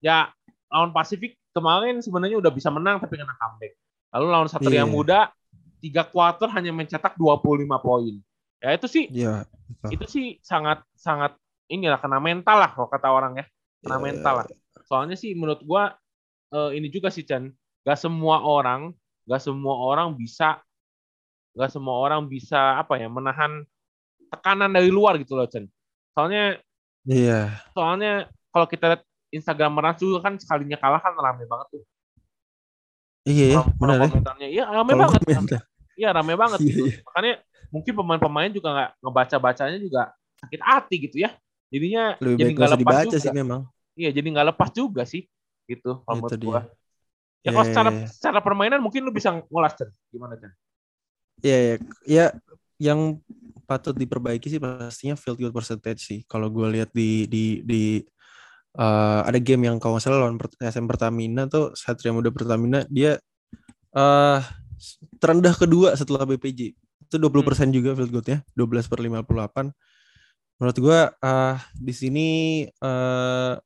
ya 0.05 0.29
lawan 0.69 0.93
Pasifik 0.93 1.41
kemarin 1.57 2.05
sebenarnya 2.05 2.37
udah 2.37 2.53
bisa 2.53 2.69
menang 2.69 3.01
tapi 3.01 3.17
kena 3.17 3.33
comeback. 3.37 3.81
Lalu 4.13 4.27
lawan 4.29 4.49
Satria 4.53 4.85
yeah. 4.85 4.89
Muda 4.89 5.33
tiga 5.81 6.05
kuarter 6.05 6.53
hanya 6.53 6.69
mencetak 6.69 7.17
25 7.17 7.65
poin. 7.81 8.21
Ya 8.61 8.77
itu 8.77 8.87
sih, 8.87 9.11
yeah, 9.11 9.43
itu 9.89 10.05
sih 10.07 10.27
sangat 10.45 10.85
sangat 10.95 11.35
inilah 11.67 11.99
kena 11.99 12.21
mental 12.21 12.61
lah 12.61 12.71
kalau 12.71 12.87
kata 12.87 13.09
orang 13.11 13.41
ya 13.41 13.45
kena 13.83 13.97
yeah. 13.99 14.05
mental 14.05 14.35
lah 14.39 14.47
soalnya 14.87 15.17
sih 15.17 15.33
menurut 15.35 15.65
gua 15.65 15.97
uh, 16.53 16.71
ini 16.71 16.93
juga 16.93 17.09
sih 17.09 17.25
Chan, 17.25 17.49
gak 17.83 17.99
semua 17.99 18.45
orang, 18.45 18.93
gak 19.29 19.41
semua 19.43 19.75
orang 19.79 20.15
bisa, 20.15 20.59
gak 21.55 21.71
semua 21.71 21.97
orang 22.01 22.27
bisa 22.27 22.81
apa 22.81 22.99
ya 22.99 23.07
menahan 23.07 23.63
tekanan 24.33 24.73
dari 24.73 24.89
luar 24.89 25.21
gitu 25.21 25.37
loh 25.37 25.47
Chan. 25.47 25.69
Soalnya, 26.17 26.61
iya. 27.09 27.29
Yeah. 27.29 27.47
Soalnya 27.77 28.13
kalau 28.53 28.67
kita 28.69 28.85
lihat 28.97 29.03
Instagram 29.33 29.73
Meras 29.77 29.97
juga 29.97 30.21
kan 30.25 30.37
sekalinya 30.37 30.77
kalah 30.77 31.01
kan 31.01 31.17
rame 31.17 31.49
banget 31.49 31.67
tuh. 31.73 31.83
Iya, 33.23 33.47
ya, 33.55 33.63
benar 33.79 33.97
ya. 34.03 34.09
Iya, 34.51 34.65
rame 34.67 34.93
banget. 34.99 35.21
Iya, 35.95 36.09
rame 36.11 36.35
banget. 36.35 36.59
Iya, 36.61 36.69
gitu. 36.69 36.83
iya. 36.91 36.99
Makanya 37.07 37.33
mungkin 37.73 37.93
pemain-pemain 37.97 38.51
juga 38.53 38.69
nggak 38.75 38.91
ngebaca-bacanya 39.01 39.79
juga 39.81 40.03
sakit 40.43 40.61
hati 40.61 40.97
gitu 41.09 41.17
ya. 41.23 41.31
Jadinya 41.73 42.19
Lebih 42.21 42.37
jadi 42.37 42.51
nggak 42.53 42.71
lepas 42.77 42.97
juga. 43.09 43.19
sih 43.23 43.31
memang. 43.33 43.61
Iya, 43.97 44.11
jadi 44.13 44.27
nggak 44.29 44.47
lepas 44.53 44.71
juga 44.75 45.03
sih 45.09 45.25
gitu 45.71 46.03
kalau 46.05 46.17
menurut 46.21 46.43
gua. 46.43 46.61
Ya 47.43 47.51
kalau 47.51 47.67
secara 47.67 47.91
yeah. 47.91 48.07
secara 48.07 48.39
permainan 48.39 48.79
mungkin 48.79 49.03
lu 49.03 49.11
bisa 49.11 49.43
ngolah 49.51 49.75
Chan. 49.75 49.91
Gimana 50.15 50.39
Chan? 50.39 50.51
Iya, 51.43 51.59
ya, 51.59 51.75
ya 52.07 52.27
yang 52.79 53.19
patut 53.67 53.95
diperbaiki 53.99 54.47
sih 54.47 54.63
pastinya 54.63 55.19
field 55.19 55.39
goal 55.43 55.55
percentage 55.55 56.07
sih. 56.07 56.23
Kalau 56.31 56.51
gue 56.51 56.67
lihat 56.71 56.95
di 56.95 57.27
di 57.27 57.67
di 57.67 57.83
uh, 58.79 59.21
ada 59.27 59.39
game 59.43 59.69
yang 59.69 59.77
kalau 59.83 59.97
nggak 59.99 60.05
salah 60.05 60.19
lawan 60.25 60.39
SM 60.61 60.87
Pertamina 60.89 61.49
tuh 61.51 61.75
Satria 61.77 62.15
Muda 62.15 62.33
Pertamina 62.33 62.85
dia 62.89 63.19
uh, 63.97 64.41
terendah 65.21 65.55
kedua 65.55 65.95
setelah 65.95 66.25
BPJ 66.25 66.75
itu 67.13 67.17
20% 67.21 67.29
hmm. 67.29 67.73
juga 67.73 67.91
field 67.93 68.13
goalnya 68.13 68.39
12 68.57 68.89
per 68.89 68.99
58 69.05 69.69
menurut 70.59 70.77
gue 70.79 71.01
uh, 71.11 71.57
di 71.77 71.93
sini 71.93 72.29
uh, 72.81 73.59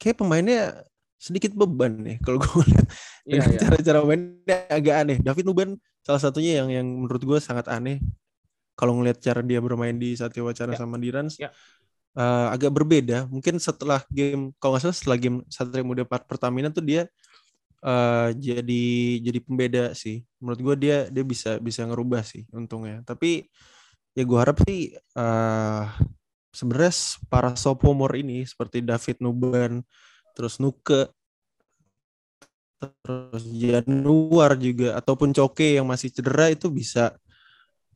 kayak 0.00 0.16
pemainnya 0.18 0.82
sedikit 1.16 1.56
beban 1.56 1.96
nih 2.00 2.16
kalau 2.24 2.38
gue 2.40 2.64
lihat 2.68 2.86
yeah, 3.24 3.44
yeah. 3.44 3.58
cara-cara 3.60 4.00
mainnya 4.04 4.58
agak 4.68 4.94
aneh 5.00 5.18
David 5.20 5.44
Nuban 5.48 5.70
salah 6.04 6.20
satunya 6.22 6.62
yang 6.62 6.68
yang 6.70 6.86
menurut 6.86 7.22
gue 7.24 7.38
sangat 7.40 7.66
aneh 7.72 7.98
kalau 8.76 8.92
ngelihat 9.00 9.24
cara 9.24 9.40
dia 9.40 9.58
bermain 9.58 9.96
di 9.96 10.12
Satya 10.12 10.44
Wacana 10.44 10.76
yeah. 10.76 10.80
sama 10.80 11.00
di 11.00 11.08
Rans 11.08 11.40
yeah 11.40 11.52
uh, 12.16 12.48
agak 12.50 12.72
berbeda. 12.72 13.28
Mungkin 13.28 13.60
setelah 13.60 14.02
game 14.08 14.56
kalau 14.58 14.74
nggak 14.74 14.88
salah 14.88 14.96
setelah 14.96 15.18
game 15.20 15.38
Satria 15.52 15.84
Muda 15.84 16.02
Pertamina 16.08 16.72
tuh 16.72 16.82
dia 16.82 17.06
uh, 17.84 18.32
jadi 18.32 18.86
jadi 19.20 19.38
pembeda 19.44 19.84
sih. 19.92 20.24
Menurut 20.40 20.60
gue 20.64 20.74
dia 20.88 20.96
dia 21.12 21.24
bisa 21.24 21.60
bisa 21.60 21.84
ngerubah 21.84 22.24
sih 22.24 22.48
untungnya. 22.50 23.04
Tapi 23.04 23.46
ya 24.16 24.24
gue 24.24 24.38
harap 24.40 24.56
sih 24.64 24.96
uh, 25.14 25.84
sebenarnya 26.50 26.92
para 27.28 27.52
sophomore 27.54 28.16
ini 28.16 28.48
seperti 28.48 28.80
David 28.80 29.20
Nuban, 29.20 29.84
terus 30.36 30.60
Nuke, 30.60 31.08
terus 32.76 33.44
Januar 33.56 34.60
juga 34.60 35.00
ataupun 35.00 35.32
Coke 35.32 35.80
yang 35.80 35.88
masih 35.88 36.12
cedera 36.12 36.52
itu 36.52 36.68
bisa 36.68 37.16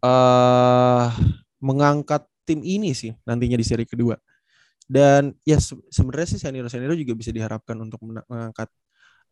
uh, 0.00 1.12
mengangkat 1.61 2.24
tim 2.48 2.64
ini 2.64 2.96
sih 2.96 3.12
nantinya 3.29 3.61
di 3.61 3.66
seri 3.66 3.85
kedua. 3.85 4.16
Dan 4.90 5.31
ya 5.46 5.61
se 5.62 5.79
sebenarnya 5.92 6.35
sih 6.35 6.40
senior 6.42 6.66
senior 6.66 6.98
juga 6.98 7.14
bisa 7.14 7.31
diharapkan 7.31 7.79
untuk 7.79 8.03
mengangkat 8.03 8.66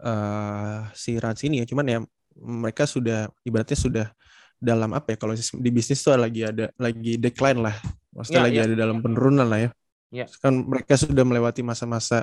uh, 0.04 0.86
si 0.94 1.18
Rans 1.18 1.42
ini 1.42 1.64
ya. 1.64 1.66
Cuman 1.66 1.86
ya 1.88 1.98
mereka 2.38 2.86
sudah 2.86 3.26
ibaratnya 3.42 3.74
sudah 3.74 4.06
dalam 4.58 4.90
apa 4.94 5.14
ya 5.14 5.16
kalau 5.18 5.34
di 5.34 5.70
bisnis 5.70 5.98
tuh 6.02 6.14
lagi 6.14 6.46
ada 6.46 6.70
lagi 6.78 7.18
decline 7.18 7.58
lah. 7.58 7.74
Maksudnya 8.14 8.42
ya, 8.42 8.46
lagi 8.46 8.58
ya. 8.58 8.64
ada 8.70 8.74
dalam 8.78 8.98
penurunan 9.02 9.46
lah 9.50 9.66
ya. 9.66 9.70
ya. 10.14 10.26
Kan 10.38 10.62
mereka 10.62 10.94
sudah 10.94 11.26
melewati 11.26 11.66
masa-masa 11.66 12.22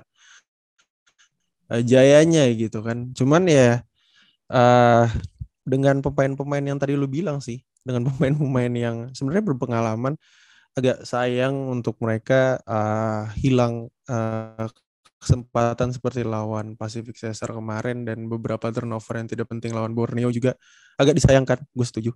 uh, 1.71 1.81
jayanya 1.81 2.49
gitu 2.53 2.81
kan. 2.85 3.11
Cuman 3.15 3.49
ya 3.49 3.81
uh, 4.51 5.05
dengan 5.65 5.99
pemain-pemain 6.05 6.61
yang 6.61 6.77
tadi 6.77 6.93
lu 6.93 7.09
bilang 7.09 7.41
sih, 7.41 7.61
dengan 7.81 8.05
pemain-pemain 8.09 8.73
yang 8.73 8.97
sebenarnya 9.13 9.45
berpengalaman, 9.55 10.13
agak 10.75 11.07
sayang 11.07 11.55
untuk 11.71 11.95
mereka 12.03 12.59
uh, 12.67 13.31
hilang 13.39 13.87
uh, 14.11 14.67
kesempatan 15.25 15.89
seperti 15.89 16.21
lawan 16.21 16.77
Pacific 16.77 17.17
Caesar 17.17 17.49
kemarin 17.49 18.05
dan 18.05 18.29
beberapa 18.29 18.69
turnover 18.69 19.17
yang 19.17 19.25
tidak 19.25 19.49
penting 19.49 19.73
lawan 19.73 19.95
Borneo 19.95 20.29
juga 20.29 20.53
agak 20.99 21.17
disayangkan, 21.17 21.63
gue 21.65 21.85
setuju. 21.87 22.11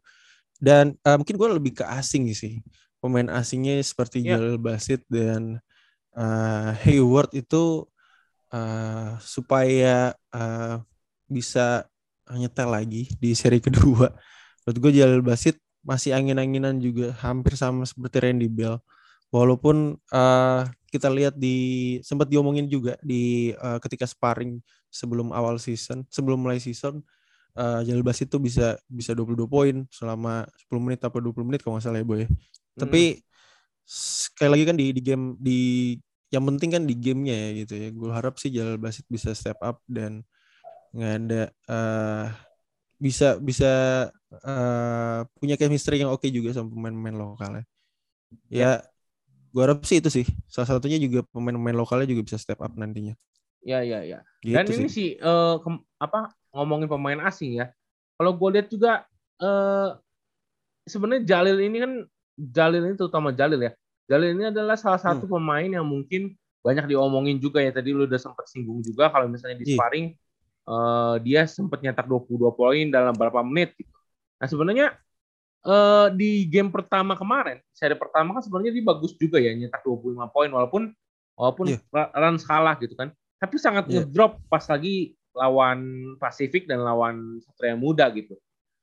Dan 0.59 0.93
uh, 1.07 1.15
mungkin 1.17 1.39
gue 1.39 1.49
lebih 1.55 1.81
ke 1.81 1.85
asing 1.88 2.29
sih, 2.35 2.59
pemain 2.99 3.31
asingnya 3.31 3.79
seperti 3.79 4.21
yeah. 4.21 4.35
Jalil 4.38 4.59
Basit 4.59 5.07
dan 5.07 5.63
uh, 6.13 6.75
Hayward 6.83 7.31
itu 7.31 7.88
uh, 8.53 9.17
supaya 9.21 10.13
uh, 10.33 10.81
bisa 11.29 11.85
nyetel 12.29 12.69
lagi 12.69 13.09
di 13.17 13.33
seri 13.33 13.57
kedua. 13.65 14.13
Menurut 14.65 14.77
gue 14.77 14.91
Jalil 15.01 15.23
Basit 15.25 15.57
masih 15.81 16.13
angin-anginan 16.13 16.77
juga 16.77 17.15
hampir 17.23 17.55
sama 17.55 17.88
seperti 17.88 18.21
Randy 18.21 18.49
Bell. 18.51 18.77
Walaupun 19.29 19.97
uh, 20.09 20.62
kita 20.89 21.09
lihat 21.09 21.38
di 21.38 21.97
sempat 22.01 22.29
diomongin 22.29 22.65
juga 22.65 22.97
di 23.05 23.53
uh, 23.62 23.77
ketika 23.77 24.09
sparring 24.09 24.57
sebelum 24.89 25.29
awal 25.29 25.62
season, 25.62 26.05
sebelum 26.09 26.41
mulai 26.41 26.57
season, 26.57 27.05
uh, 27.53 27.81
Jalil 27.85 28.01
Bas 28.01 28.17
itu 28.21 28.38
bisa 28.41 28.77
bisa 28.89 29.13
22 29.13 29.45
poin 29.45 29.85
selama 29.93 30.49
10 30.69 30.81
menit 30.81 30.99
atau 31.05 31.21
20 31.21 31.45
menit 31.45 31.62
kalau 31.62 31.77
nggak 31.77 31.85
salah 31.85 32.01
ya 32.01 32.05
Boy. 32.05 32.25
Hmm. 32.25 32.33
Tapi 32.85 33.21
sekali 33.89 34.49
lagi 34.53 34.63
kan 34.69 34.77
di 34.77 34.85
di 34.93 35.01
game 35.01 35.25
di 35.38 35.59
yang 36.30 36.46
penting 36.46 36.70
kan 36.70 36.84
di 36.86 36.94
gamenya 36.94 37.36
ya 37.36 37.50
gitu 37.65 37.74
ya. 37.78 37.88
Gue 37.89 38.10
harap 38.13 38.38
sih 38.38 38.54
Jalil 38.54 38.78
Basit 38.78 39.06
bisa 39.10 39.34
step 39.34 39.58
up 39.62 39.82
dan 39.89 40.22
nggak 40.94 41.13
ada 41.26 41.44
uh, 41.70 42.26
bisa 42.98 43.38
bisa 43.39 43.72
uh, 44.46 45.20
punya 45.38 45.58
chemistry 45.58 46.02
yang 46.02 46.13
oke 46.13 46.22
okay 46.22 46.30
juga 46.30 46.54
sama 46.54 46.70
pemain-pemain 46.70 47.18
lokalnya. 47.18 47.65
Ya, 48.46 48.62
ya. 48.62 48.72
gue 49.50 49.62
harap 49.65 49.82
sih 49.86 49.98
itu 50.02 50.10
sih. 50.13 50.26
Salah 50.46 50.78
satunya 50.78 51.02
juga 51.02 51.26
pemain-pemain 51.34 51.78
lokalnya 51.78 52.06
juga 52.10 52.22
bisa 52.26 52.38
step 52.38 52.62
up 52.62 52.74
nantinya. 52.78 53.18
Ya, 53.65 53.82
ya, 53.82 54.06
ya. 54.06 54.20
Gitu 54.46 54.56
Dan 54.56 54.65
ini 54.70 54.88
sih 54.88 55.10
uh, 55.20 55.58
apa 55.98 56.32
ngomongin 56.54 56.88
pemain 56.89 57.20
asing 57.26 57.58
ya. 57.58 57.74
Kalau 58.20 58.36
gue 58.36 58.50
lihat 58.60 58.68
juga 58.68 59.08
uh, 59.42 59.96
sebenarnya 60.86 61.24
Jalil 61.26 61.58
ini 61.63 61.78
kan 61.80 61.92
Jalil 62.36 62.84
ini 62.86 62.96
terutama 63.00 63.32
Jalil 63.32 63.63
ya. 63.63 63.72
Jalil 64.10 64.34
ini 64.34 64.50
adalah 64.50 64.74
salah 64.74 64.98
satu 64.98 65.30
hmm. 65.30 65.34
pemain 65.38 65.69
yang 65.69 65.86
mungkin 65.86 66.34
banyak 66.65 66.89
diomongin 66.89 67.38
juga 67.38 67.62
ya. 67.62 67.69
Tadi 67.69 67.93
lu 67.93 68.10
udah 68.10 68.17
sempat 68.17 68.50
singgung 68.50 68.82
juga 68.82 69.13
kalau 69.13 69.30
misalnya 69.30 69.62
di 69.62 69.69
iya. 69.69 69.78
sparring 69.78 70.08
uh, 70.65 71.15
dia 71.22 71.45
sempat 71.45 71.86
nyetak 71.86 72.10
22 72.10 72.41
poin 72.58 72.86
dalam 72.89 73.13
beberapa 73.13 73.45
menit 73.45 73.78
gitu. 73.78 73.93
Nah 74.41 74.48
sebenarnya 74.50 74.88
uh, 75.69 76.10
di 76.10 76.50
game 76.50 76.74
pertama 76.74 77.13
kemarin, 77.13 77.62
seri 77.69 77.93
pertama 77.93 78.34
kan 78.34 78.41
sebenarnya 78.41 78.74
dia 78.74 78.86
bagus 78.86 79.13
juga 79.13 79.38
ya 79.38 79.54
nyetak 79.54 79.86
25 79.86 80.26
poin 80.34 80.50
walaupun 80.50 80.84
walaupun 81.38 81.65
yeah. 81.78 82.10
run 82.17 82.41
kalah 82.41 82.76
gitu 82.82 82.98
kan. 82.98 83.13
Tapi 83.39 83.56
sangat 83.62 83.88
yeah. 83.88 84.04
ngedrop 84.04 84.41
pas 84.50 84.65
lagi 84.65 85.13
lawan 85.38 85.80
Pasifik 86.17 86.65
dan 86.65 86.82
lawan 86.82 87.38
Satria 87.45 87.78
Muda 87.78 88.10
gitu. 88.12 88.36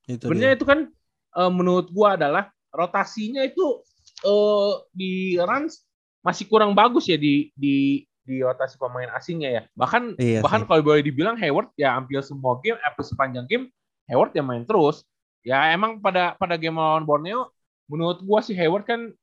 Itu 0.07 0.31
sebenarnya 0.31 0.55
dia. 0.55 0.59
itu 0.63 0.65
kan 0.65 0.87
uh, 1.35 1.51
menurut 1.51 1.91
gua 1.91 2.15
adalah 2.15 2.49
rotasinya 2.71 3.43
itu 3.43 3.83
uh, 4.25 4.81
di 4.95 5.37
runs 5.37 5.85
masih 6.25 6.49
kurang 6.49 6.73
bagus 6.73 7.07
ya 7.11 7.19
di 7.19 7.53
di 7.55 8.07
di 8.27 8.43
rotasi 8.43 8.75
pemain 8.75 9.11
asingnya 9.15 9.51
ya. 9.51 9.63
Bahkan 9.79 10.19
iya 10.19 10.41
bahkan 10.43 10.67
kalau 10.67 10.83
boleh 10.83 11.03
dibilang 11.05 11.39
Hayward 11.39 11.71
ya 11.79 11.95
hampir 11.95 12.19
semua 12.27 12.59
game, 12.59 12.79
apa 12.83 13.01
sepanjang 13.05 13.47
game 13.47 13.71
Hayward 14.11 14.35
yang 14.35 14.47
main 14.51 14.67
terus. 14.67 15.07
Ya 15.47 15.63
emang 15.71 16.03
pada 16.03 16.35
pada 16.35 16.59
game 16.59 16.75
lawan 16.75 17.07
Borneo 17.07 17.55
menurut 17.87 18.19
gua 18.27 18.43
sih 18.43 18.59
Hayward 18.59 18.83
kan 18.83 19.15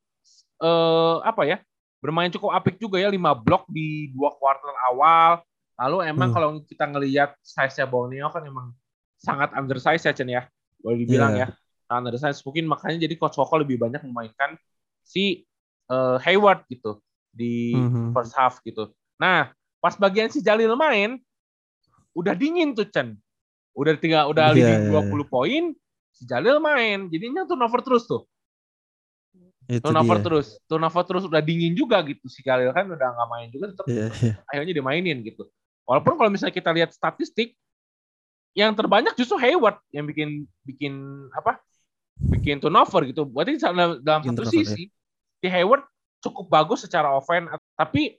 eh, 0.64 1.18
apa 1.24 1.44
ya? 1.44 1.60
bermain 2.04 2.28
cukup 2.28 2.52
apik 2.52 2.76
juga 2.84 3.00
ya 3.00 3.08
lima 3.08 3.32
blok 3.32 3.64
di 3.72 4.12
dua 4.12 4.36
kuartal 4.36 4.76
awal. 4.92 5.40
Lalu 5.80 6.12
emang 6.12 6.30
hmm. 6.30 6.36
kalau 6.36 6.50
kita 6.68 6.84
ngelihat 6.92 7.32
size-nya 7.40 7.88
Borneo 7.88 8.28
kan 8.28 8.44
emang 8.44 8.76
sangat 9.16 9.56
undersize 9.56 10.04
ya 10.04 10.12
Chen 10.12 10.28
ya. 10.28 10.44
Boleh 10.84 11.08
dibilang 11.08 11.32
yeah. 11.32 11.48
ya. 11.88 11.96
Undersize 11.96 12.44
mungkin 12.44 12.68
makanya 12.68 13.08
jadi 13.08 13.16
coach 13.16 13.40
lebih 13.40 13.80
banyak 13.80 14.04
memainkan 14.04 14.60
si 15.04 15.44
uh, 15.92 16.18
Hayward 16.24 16.66
gitu 16.72 17.00
di 17.34 17.76
mm-hmm. 17.76 18.16
first 18.16 18.34
half 18.34 18.62
gitu. 18.64 18.90
Nah, 19.20 19.52
pas 19.84 19.94
bagian 19.98 20.30
si 20.30 20.40
Jalil 20.40 20.74
main, 20.80 21.20
udah 22.16 22.34
dingin 22.38 22.72
tuh 22.78 22.88
Chen. 22.88 23.18
Udah 23.74 23.98
tinggal 23.98 24.30
udah 24.30 24.54
yeah, 24.54 24.56
leading 24.56 24.94
yeah, 24.94 25.04
20 25.06 25.10
yeah. 25.10 25.26
poin, 25.28 25.64
si 26.14 26.24
Jalil 26.30 26.58
main. 26.62 27.10
Jadinya 27.10 27.44
turnover 27.44 27.82
terus 27.82 28.06
tuh. 28.06 28.24
Itu 29.66 29.90
turnover 29.90 30.20
dia. 30.20 30.26
terus, 30.28 30.48
turnover 30.68 31.04
terus 31.08 31.24
udah 31.26 31.42
dingin 31.42 31.74
juga 31.74 32.04
gitu 32.06 32.28
si 32.30 32.46
Jalil 32.46 32.70
kan 32.76 32.86
udah 32.86 33.08
nggak 33.16 33.30
main 33.32 33.48
juga 33.50 33.66
tetap 33.74 33.86
yeah, 33.90 34.12
yeah. 34.22 34.36
akhirnya 34.48 34.74
dimainin 34.78 35.20
gitu. 35.26 35.50
Walaupun 35.84 36.16
kalau 36.16 36.30
misalnya 36.32 36.56
kita 36.56 36.72
lihat 36.72 36.96
statistik 36.96 37.58
yang 38.54 38.72
terbanyak 38.78 39.18
justru 39.18 39.36
Hayward 39.42 39.82
yang 39.90 40.06
bikin 40.06 40.46
bikin 40.64 40.94
apa? 41.34 41.58
Bikin 42.18 42.62
turnover 42.62 43.04
gitu. 43.10 43.26
Berarti 43.26 43.58
dalam, 43.58 44.00
dalam 44.02 44.22
satu 44.24 44.44
sisi 44.48 44.88
ya. 44.88 44.92
si 45.44 45.48
Hayward 45.50 45.84
cukup 46.24 46.48
bagus 46.48 46.88
secara 46.88 47.12
offense 47.12 47.52
tapi 47.76 48.16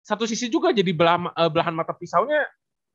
satu 0.00 0.24
sisi 0.24 0.48
juga 0.48 0.72
jadi 0.72 0.92
belah, 0.96 1.28
uh, 1.36 1.48
belahan 1.52 1.76
mata 1.76 1.92
pisaunya 1.92 2.48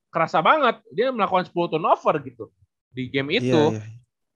kerasa 0.09 0.41
banget 0.41 0.81
dia 0.89 1.13
melakukan 1.13 1.45
10 1.45 1.53
turnover 1.77 2.17
gitu 2.25 2.49
di 2.89 3.09
game 3.13 3.29
Iya, 3.29 3.41
itu. 3.45 3.61
iya. 3.77 3.81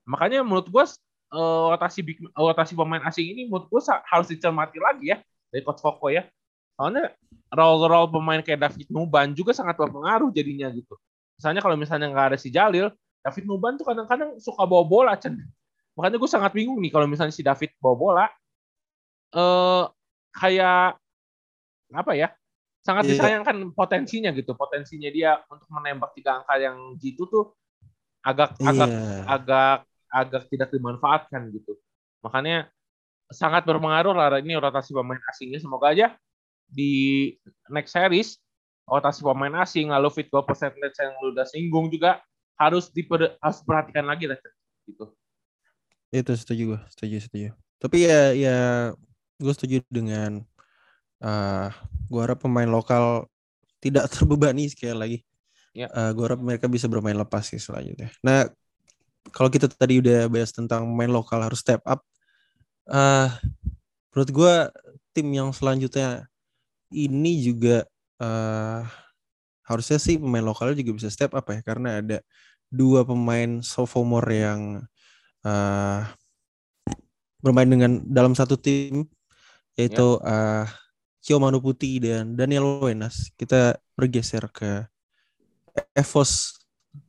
Makanya 0.05 0.39
menurut 0.45 0.69
gue 0.69 0.85
uh, 1.33 1.73
rotasi 1.73 2.05
big- 2.05 2.29
rotasi 2.37 2.77
pemain 2.77 3.01
asing 3.09 3.25
ini 3.33 3.49
menurut 3.49 3.65
gue 3.69 3.81
harus 3.81 4.27
dicermati 4.29 4.77
lagi 4.77 5.13
ya 5.13 5.17
dari 5.49 5.65
coach 5.65 5.81
Koko 5.81 6.13
ya. 6.13 6.29
Soalnya 6.77 7.13
role-role 7.53 8.09
pemain 8.09 8.41
kayak 8.41 8.69
David 8.69 8.87
Nuban 8.89 9.33
juga 9.33 9.53
sangat 9.53 9.77
berpengaruh 9.77 10.29
jadinya 10.33 10.69
gitu. 10.73 10.97
Misalnya 11.37 11.61
kalau 11.61 11.77
misalnya 11.77 12.09
nggak 12.09 12.25
ada 12.33 12.37
si 12.37 12.49
Jalil, 12.53 12.89
David 13.21 13.45
Nuban 13.49 13.77
tuh 13.77 13.85
kadang-kadang 13.85 14.37
suka 14.41 14.65
bawa 14.65 14.83
bola 14.85 15.13
Cen. 15.17 15.37
Makanya 15.93 16.17
gue 16.17 16.29
sangat 16.29 16.51
bingung 16.57 16.81
nih 16.81 16.89
kalau 16.89 17.05
misalnya 17.05 17.33
si 17.33 17.45
David 17.45 17.73
bawa 17.77 17.95
bola 17.95 18.25
eh 19.33 19.83
kayak 20.33 20.97
apa 21.93 22.11
ya? 22.17 22.29
Sangat 22.83 23.07
Iya. 23.07 23.11
disayangkan 23.15 23.71
potensinya 23.71 24.29
gitu. 24.35 24.57
Potensinya 24.57 25.07
dia 25.07 25.39
untuk 25.47 25.69
menembak 25.71 26.11
tiga 26.17 26.41
angka 26.41 26.59
yang 26.59 26.97
jitu 26.99 27.23
tuh 27.29 27.55
agak 28.25 28.57
agak 28.59 28.89
Iya. 28.91 29.23
agak 29.29 29.77
agak 30.13 30.43
tidak 30.51 30.69
dimanfaatkan 30.73 31.47
gitu. 31.53 31.79
Makanya 32.25 32.67
sangat 33.31 33.65
berpengaruh 33.65 34.13
lah 34.13 34.37
ini 34.37 34.53
rotasi 34.59 34.91
pemain 34.93 35.21
asingnya. 35.31 35.63
Semoga 35.63 35.95
aja 35.95 36.13
di 36.67 37.33
next 37.69 37.93
series 37.93 38.37
rotasi 38.83 39.23
pemain 39.23 39.63
asing 39.63 39.87
lalu 39.89 40.11
fit 40.11 40.27
goal 40.27 40.43
percentage 40.43 40.97
yang 40.99 41.15
lu 41.23 41.31
udah 41.31 41.47
singgung 41.47 41.87
juga 41.87 42.19
harus 42.59 42.91
diper, 42.91 43.39
harus 43.39 43.57
diperhatikan 43.63 44.05
lagi 44.05 44.27
lah 44.27 44.37
gitu. 44.85 45.07
Itu 46.13 46.37
setuju 46.37 46.77
gue, 46.77 46.81
setuju, 46.93 47.17
setuju. 47.25 47.49
Tapi 47.81 48.05
ya, 48.05 48.37
ya 48.37 48.57
gue 49.41 49.53
setuju 49.57 49.81
dengan 49.89 50.45
uh, 51.25 51.73
gue 52.05 52.21
harap 52.21 52.45
pemain 52.45 52.69
lokal 52.69 53.25
tidak 53.81 54.05
terbebani 54.13 54.69
sekali 54.69 54.93
lagi. 54.93 55.19
Ya. 55.73 55.89
Uh, 55.89 56.13
gue 56.13 56.23
harap 56.29 56.37
mereka 56.37 56.69
bisa 56.69 56.85
bermain 56.85 57.17
lepas 57.17 57.49
sih 57.49 57.57
selanjutnya. 57.57 58.13
Nah, 58.21 58.45
kalau 59.33 59.49
kita 59.49 59.65
tadi 59.65 59.97
udah 59.97 60.29
bahas 60.29 60.53
tentang 60.53 60.85
pemain 60.85 61.09
lokal 61.09 61.41
harus 61.41 61.65
step 61.65 61.81
up, 61.89 62.05
uh, 62.93 63.33
menurut 64.13 64.29
gue 64.29 64.53
tim 65.17 65.27
yang 65.33 65.49
selanjutnya 65.49 66.29
ini 66.93 67.41
juga 67.41 67.89
uh, 68.21 68.85
harusnya 69.65 69.97
sih 69.97 70.21
pemain 70.21 70.45
lokalnya 70.45 70.77
juga 70.77 71.01
bisa 71.01 71.09
step 71.09 71.33
up 71.33 71.49
ya 71.49 71.65
karena 71.65 71.97
ada 72.03 72.17
dua 72.69 73.01
pemain 73.01 73.65
sophomore 73.65 74.29
yang 74.29 74.85
uh, 75.43 76.07
bermain 77.43 77.67
dengan 77.67 77.99
dalam 78.07 78.35
satu 78.35 78.55
tim 78.55 79.07
yaitu 79.75 80.19
uh, 80.23 80.67
Cio 81.23 81.39
Manu 81.39 81.63
Putih 81.63 82.03
dan 82.03 82.35
Daniel 82.35 82.83
Wenas. 82.83 83.31
Kita 83.39 83.79
bergeser 83.95 84.47
ke 84.51 84.83
Evos 85.95 86.59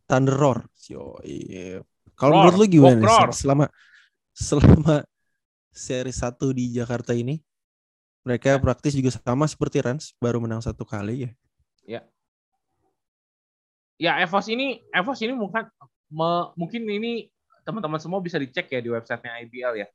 Thunder 0.06 0.34
Roar. 0.34 0.66
Yo, 0.86 1.18
iya. 1.26 1.82
Kalau 2.14 2.38
menurut 2.38 2.58
lu 2.62 2.66
gimana 2.70 3.02
nih, 3.02 3.34
selama 3.34 3.66
selama 4.30 5.02
seri 5.74 6.14
satu 6.14 6.54
di 6.54 6.70
Jakarta 6.70 7.10
ini? 7.10 7.42
Mereka 8.24 8.56
Ya. 8.56 8.62
praktis 8.62 8.96
juga 8.96 9.12
sama 9.12 9.44
seperti 9.44 9.84
Rans, 9.84 10.16
baru 10.16 10.40
menang 10.40 10.64
satu 10.64 10.86
kali 10.88 11.28
ya. 11.28 12.00
Ya 13.94 14.18
Evos 14.18 14.48
ini 14.50 14.82
Evos 14.90 15.22
ini 15.22 15.36
mungkin 15.36 15.70
me- 16.10 16.50
mungkin 16.58 16.82
ini 16.88 17.30
teman-teman 17.64 17.98
semua 17.98 18.20
bisa 18.20 18.36
dicek 18.36 18.68
ya 18.68 18.80
di 18.84 18.92
websitenya 18.92 19.40
IBL 19.48 19.74
ya. 19.80 19.88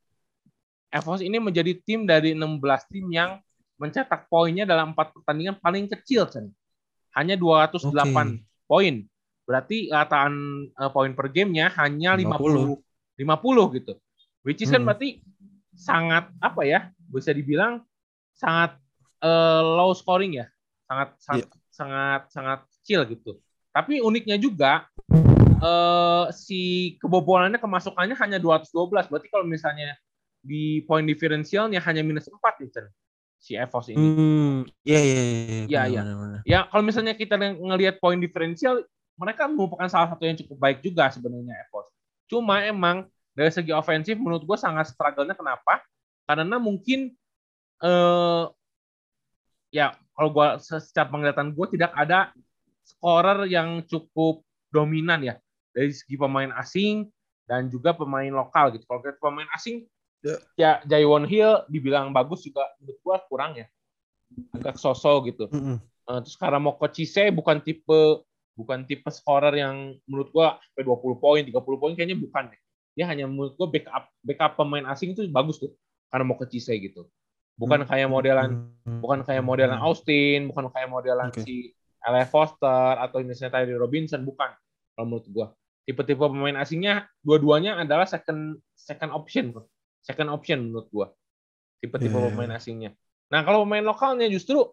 Evos 0.89 1.21
ini 1.21 1.37
menjadi 1.37 1.77
tim 1.85 2.09
dari 2.09 2.33
16 2.33 2.57
tim 2.89 3.05
yang 3.13 3.37
mencetak 3.77 4.25
poinnya 4.27 4.65
dalam 4.65 4.91
empat 4.91 5.13
pertandingan 5.13 5.55
paling 5.61 5.85
kecil, 5.85 6.25
Chen. 6.27 6.49
Hanya 7.13 7.37
208 7.37 7.85
Oke. 7.93 8.41
poin. 8.65 8.95
Berarti 9.45 9.89
rataan 9.89 10.33
eh, 10.69 10.89
poin 10.91 11.13
per 11.13 11.29
gamenya 11.29 11.69
hanya 11.77 12.17
50 12.17 12.81
50 13.17 13.77
gitu. 13.77 13.93
Which 14.41 14.65
is 14.65 14.73
kan 14.73 14.81
Hmm. 14.81 14.89
berarti 14.89 15.21
sangat 15.77 16.33
apa 16.41 16.61
ya? 16.65 16.89
Bisa 16.97 17.31
dibilang 17.31 17.85
sangat 18.33 18.77
eh, 19.21 19.61
low 19.63 19.93
scoring 19.93 20.41
ya. 20.41 20.49
Sangat 20.89 21.09
sangat 21.21 21.47
sangat 21.69 22.21
sangat 22.33 22.59
kecil 22.81 23.05
gitu. 23.07 23.31
Tapi 23.69 24.01
uniknya 24.01 24.41
juga 24.41 24.89
eh 25.59 26.25
si 26.31 26.59
kebobolannya 27.03 27.59
kemasukannya 27.59 28.15
hanya 28.15 28.37
212. 28.39 29.11
Berarti 29.11 29.27
kalau 29.27 29.45
misalnya 29.45 29.95
di 30.39 30.83
poin 30.87 31.03
diferensialnya 31.03 31.83
hanya 31.83 32.01
minus 32.03 32.31
4 32.31 32.63
nih, 32.63 32.69
Chen. 32.71 32.85
Si 33.39 33.55
Evos 33.55 33.87
ini. 33.87 33.99
Hmm, 33.99 34.57
iya 34.83 34.99
iya 34.99 35.21
iya. 35.23 35.63
Iya, 35.67 35.81
iya. 35.87 36.01
benar. 36.03 36.39
Ya, 36.43 36.59
kalau 36.67 36.83
misalnya 36.83 37.15
kita 37.15 37.39
ng- 37.39 37.59
ngelihat 37.71 38.03
poin 38.03 38.19
diferensial, 38.19 38.83
mereka 39.15 39.47
merupakan 39.47 39.87
salah 39.87 40.11
satu 40.11 40.27
yang 40.27 40.35
cukup 40.39 40.57
baik 40.59 40.79
juga 40.83 41.07
sebenarnya 41.11 41.55
Evos. 41.67 41.87
Cuma 42.27 42.63
emang 42.63 43.07
dari 43.31 43.51
segi 43.51 43.71
ofensif 43.71 44.19
menurut 44.19 44.43
gue 44.43 44.57
sangat 44.59 44.91
struggle-nya 44.91 45.35
kenapa? 45.35 45.79
Karena 46.27 46.59
mungkin 46.59 47.15
eh 47.79 48.43
ya 49.71 49.95
kalau 50.11 50.29
gue 50.35 50.47
secara 50.59 51.07
penglihatan 51.07 51.55
gue 51.55 51.67
tidak 51.79 51.95
ada 51.95 52.35
scorer 52.83 53.47
yang 53.47 53.85
cukup 53.87 54.43
dominan 54.67 55.23
ya 55.23 55.35
dari 55.79 55.95
segi 55.95 56.19
pemain 56.19 56.51
asing 56.59 57.07
dan 57.47 57.71
juga 57.71 57.95
pemain 57.95 58.27
lokal 58.27 58.75
gitu. 58.75 58.83
Kalau 58.83 58.99
pemain 59.23 59.47
asing 59.55 59.87
Ya. 60.19 60.35
ya 60.59 60.71
Jaewon 60.83 61.23
Hill 61.23 61.63
dibilang 61.71 62.11
bagus 62.11 62.43
juga 62.43 62.67
menurut 62.83 62.99
gue 62.99 63.15
kurang 63.31 63.51
ya. 63.55 63.71
Agak 64.51 64.75
sosok 64.75 65.31
gitu. 65.31 65.47
Mm-mm. 65.47 65.79
Uh, 66.03 66.19
terus 66.19 66.35
karena 66.35 66.59
Moko 66.59 66.83
Chise 66.91 67.31
bukan 67.31 67.63
tipe 67.63 68.27
bukan 68.51 68.83
tipe 68.83 69.07
scorer 69.07 69.55
yang 69.55 69.95
menurut 70.03 70.27
gua 70.35 70.59
sampai 70.59 70.83
20 70.83 71.23
poin, 71.23 71.41
30 71.47 71.55
poin 71.79 71.93
kayaknya 71.95 72.19
bukan 72.19 72.51
deh. 72.51 72.59
Dia 72.99 73.07
hanya 73.07 73.31
menurut 73.31 73.55
gua 73.55 73.71
backup 73.71 74.11
backup 74.19 74.51
pemain 74.59 74.83
asing 74.91 75.15
itu 75.15 75.23
bagus 75.31 75.63
tuh. 75.63 75.71
Karena 76.11 76.27
Moko 76.27 76.43
Chise 76.43 76.75
gitu. 76.75 77.07
Bukan 77.55 77.87
kayak 77.87 78.11
modelan 78.11 78.75
Hmm. 78.83 78.99
bukan 78.99 79.23
kayak 79.23 79.43
modelan 79.45 79.79
Austin, 79.79 80.51
bukan 80.51 80.67
kayak 80.73 80.89
modelan 80.91 81.31
Oke. 81.31 81.47
si 81.47 81.71
L.A. 82.03 82.27
Foster 82.27 82.99
atau 82.99 83.23
misalnya 83.23 83.55
Tyree 83.63 83.79
Robinson 83.79 84.25
bukan. 84.27 84.51
Kalau 84.97 85.05
menurut 85.07 85.27
gua. 85.31 85.47
Tipe-tipe 85.89 86.21
pemain 86.21 86.53
asingnya 86.61 87.09
dua-duanya 87.25 87.81
adalah 87.81 88.05
second 88.05 88.61
second 88.77 89.09
option. 89.09 89.49
Second 90.05 90.29
option 90.29 90.69
menurut 90.69 90.85
gua. 90.93 91.07
Tipe-tipe 91.81 92.13
Iya. 92.13 92.29
pemain 92.29 92.53
asingnya. 92.53 92.93
Nah, 93.33 93.41
kalau 93.41 93.65
pemain 93.65 93.81
lokalnya 93.81 94.29
justru 94.29 94.69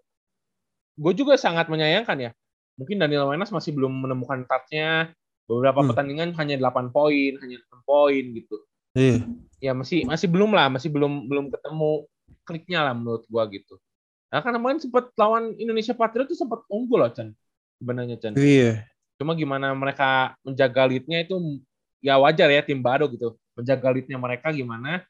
gue 0.97 1.13
juga 1.17 1.41
sangat 1.41 1.73
menyayangkan 1.73 2.17
ya. 2.21 2.31
Mungkin 2.77 3.01
Daniel 3.01 3.33
Wenas 3.33 3.49
masih 3.49 3.73
belum 3.73 3.93
menemukan 4.05 4.45
touch-nya. 4.45 5.13
Beberapa 5.49 5.81
Hmm. 5.81 5.89
pertandingan 5.93 6.37
hanya 6.37 6.61
8 6.61 6.93
poin, 6.93 7.33
hanya 7.41 7.57
6 7.65 7.81
poin 7.87 8.25
gitu. 8.37 8.57
Iya. 8.93 9.25
Ya 9.61 9.73
masih 9.73 10.05
masih 10.05 10.29
belum 10.29 10.53
lah, 10.53 10.69
masih 10.69 10.93
belum 10.93 11.29
belum 11.33 11.49
ketemu 11.49 12.05
kliknya 12.45 12.81
lah 12.85 12.93
menurut 12.93 13.25
gua 13.33 13.49
gitu. 13.49 13.81
Nah, 14.29 14.43
kan 14.43 14.53
kemarin 14.53 14.83
sempat 14.83 15.13
lawan 15.17 15.55
Indonesia 15.57 15.95
Patriot 15.97 16.29
itu 16.29 16.37
sempat 16.37 16.61
unggul 16.69 16.99
loh, 17.01 17.13
Chan. 17.15 17.31
Sebenarnya, 17.79 18.17
Chan. 18.19 18.35
Iya. 18.37 18.85
Cuma 19.17 19.33
gimana 19.33 19.73
mereka 19.73 20.37
menjaga 20.45 20.85
lead-nya 20.85 21.25
itu 21.25 21.61
ya 22.05 22.21
wajar 22.21 22.49
ya 22.53 22.61
tim 22.61 22.81
baru 22.81 23.09
gitu. 23.13 23.37
Menjaga 23.57 23.89
lead-nya 23.93 24.19
mereka 24.21 24.53
gimana? 24.53 25.03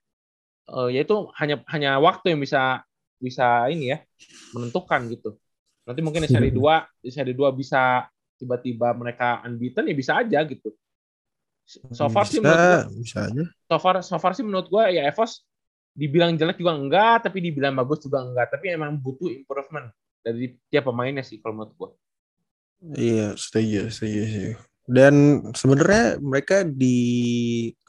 Eh 0.66 0.98
ya 0.98 1.00
itu 1.02 1.30
hanya 1.38 1.62
hanya 1.70 1.98
waktu 1.98 2.34
yang 2.34 2.40
bisa 2.42 2.82
bisa 3.18 3.66
ini 3.72 3.96
ya 3.96 3.98
menentukan 4.54 5.10
gitu. 5.10 5.38
Nanti 5.86 6.00
mungkin 6.02 6.26
di 6.26 6.30
seri 6.30 6.50
2, 6.50 6.82
di 6.98 7.10
seri 7.14 7.32
2 7.32 7.46
bisa 7.54 8.10
tiba-tiba 8.36 8.92
mereka 8.92 9.40
unbeaten 9.46 9.86
ya 9.86 9.94
bisa 9.96 10.12
aja 10.20 10.42
gitu. 10.44 10.74
So 11.66 12.06
far 12.06 12.26
sih 12.30 12.38
bisa, 12.38 12.46
menurut 12.46 12.62
gua, 12.62 12.78
bisa 12.94 13.18
aja. 13.26 13.42
so 13.66 13.76
far 13.82 13.94
so 14.02 14.16
far 14.22 14.32
sih 14.38 14.44
menurut 14.46 14.70
gua 14.70 14.86
ya 14.86 15.10
Evos 15.10 15.42
dibilang 15.96 16.36
jelek 16.38 16.60
juga 16.60 16.76
enggak, 16.78 17.26
tapi 17.26 17.42
dibilang 17.42 17.74
bagus 17.74 18.04
juga 18.06 18.22
enggak, 18.22 18.54
tapi 18.54 18.70
emang 18.70 18.94
butuh 19.00 19.32
improvement 19.32 19.90
dari 20.22 20.54
tiap 20.70 20.86
pemainnya 20.86 21.24
sih 21.24 21.40
kalau 21.42 21.58
menurut 21.58 21.74
gua. 21.74 21.90
Iya, 22.82 23.34
setuju, 23.34 23.88
setuju, 23.88 24.20
setuju. 24.26 24.52
Dan 24.86 25.14
sebenarnya 25.56 26.22
mereka 26.22 26.62
di 26.62 26.98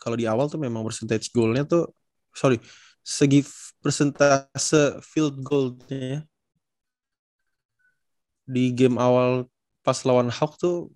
kalau 0.01 0.17
di 0.17 0.25
awal 0.25 0.49
tuh 0.49 0.57
memang 0.57 0.81
percentage 0.81 1.29
goalnya 1.29 1.61
tuh 1.61 1.93
sorry 2.33 2.57
segi 3.05 3.45
persentase 3.77 4.97
field 5.05 5.37
goalnya 5.45 6.25
di 8.47 8.73
game 8.73 8.97
awal 8.97 9.45
pas 9.85 9.99
lawan 10.07 10.31
Hawk 10.33 10.57
tuh 10.57 10.89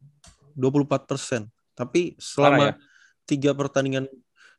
24%. 0.56 1.48
Tapi 1.76 2.16
Parah 2.16 2.20
ya. 2.20 2.24
selama 2.24 2.68
tiga 3.28 3.52
pertandingan 3.54 4.08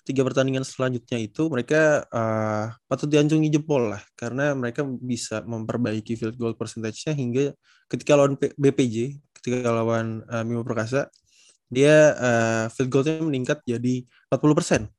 tiga 0.03 0.27
pertandingan 0.27 0.67
selanjutnya 0.67 1.19
itu 1.23 1.47
mereka 1.47 2.03
eh, 2.11 2.67
patut 2.91 3.07
dianjungi 3.07 3.49
jempol 3.55 3.95
lah 3.95 4.03
karena 4.19 4.55
mereka 4.55 4.83
bisa 4.85 5.47
memperbaiki 5.47 6.19
field 6.19 6.37
goal 6.37 6.55
percentage-nya 6.59 7.15
hingga 7.15 7.45
ketika 7.87 8.19
lawan 8.19 8.35
P- 8.35 8.55
BPJ 8.59 9.19
ketika 9.39 9.71
lawan 9.71 10.27
eh, 10.27 10.43
Bima 10.43 10.67
Perkasa 10.67 11.07
dia 11.73 12.13
eh, 12.19 12.65
field 12.75 12.91
goal-nya 12.93 13.23
meningkat 13.25 13.65
jadi 13.65 14.05
40%. 14.29 14.91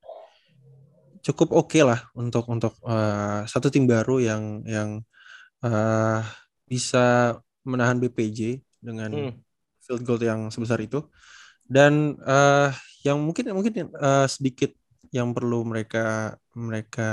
Cukup 1.23 1.55
oke 1.55 1.79
lah 1.85 2.03
untuk 2.17 2.49
untuk 2.49 2.73
eh, 2.83 3.45
satu 3.47 3.69
tim 3.69 3.85
baru 3.85 4.19
yang 4.19 4.43
yang 4.65 4.89
eh, 5.63 6.19
bisa 6.67 7.37
menahan 7.63 7.99
BPJ 8.01 8.59
dengan 8.83 9.11
Hmm. 9.13 9.31
field 9.83 10.03
goal 10.03 10.19
yang 10.19 10.51
sebesar 10.51 10.79
itu. 10.83 11.03
Dan 11.63 12.19
uh, 12.19 12.75
yang 13.07 13.23
mungkin 13.23 13.55
mungkin 13.55 13.87
uh, 13.95 14.27
sedikit 14.27 14.75
yang 15.13 15.31
perlu 15.31 15.61
mereka 15.61 16.33
mereka 16.57 17.09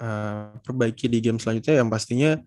uh, 0.00 0.56
perbaiki 0.64 1.06
di 1.12 1.20
game 1.20 1.36
selanjutnya 1.36 1.84
yang 1.84 1.92
pastinya 1.92 2.40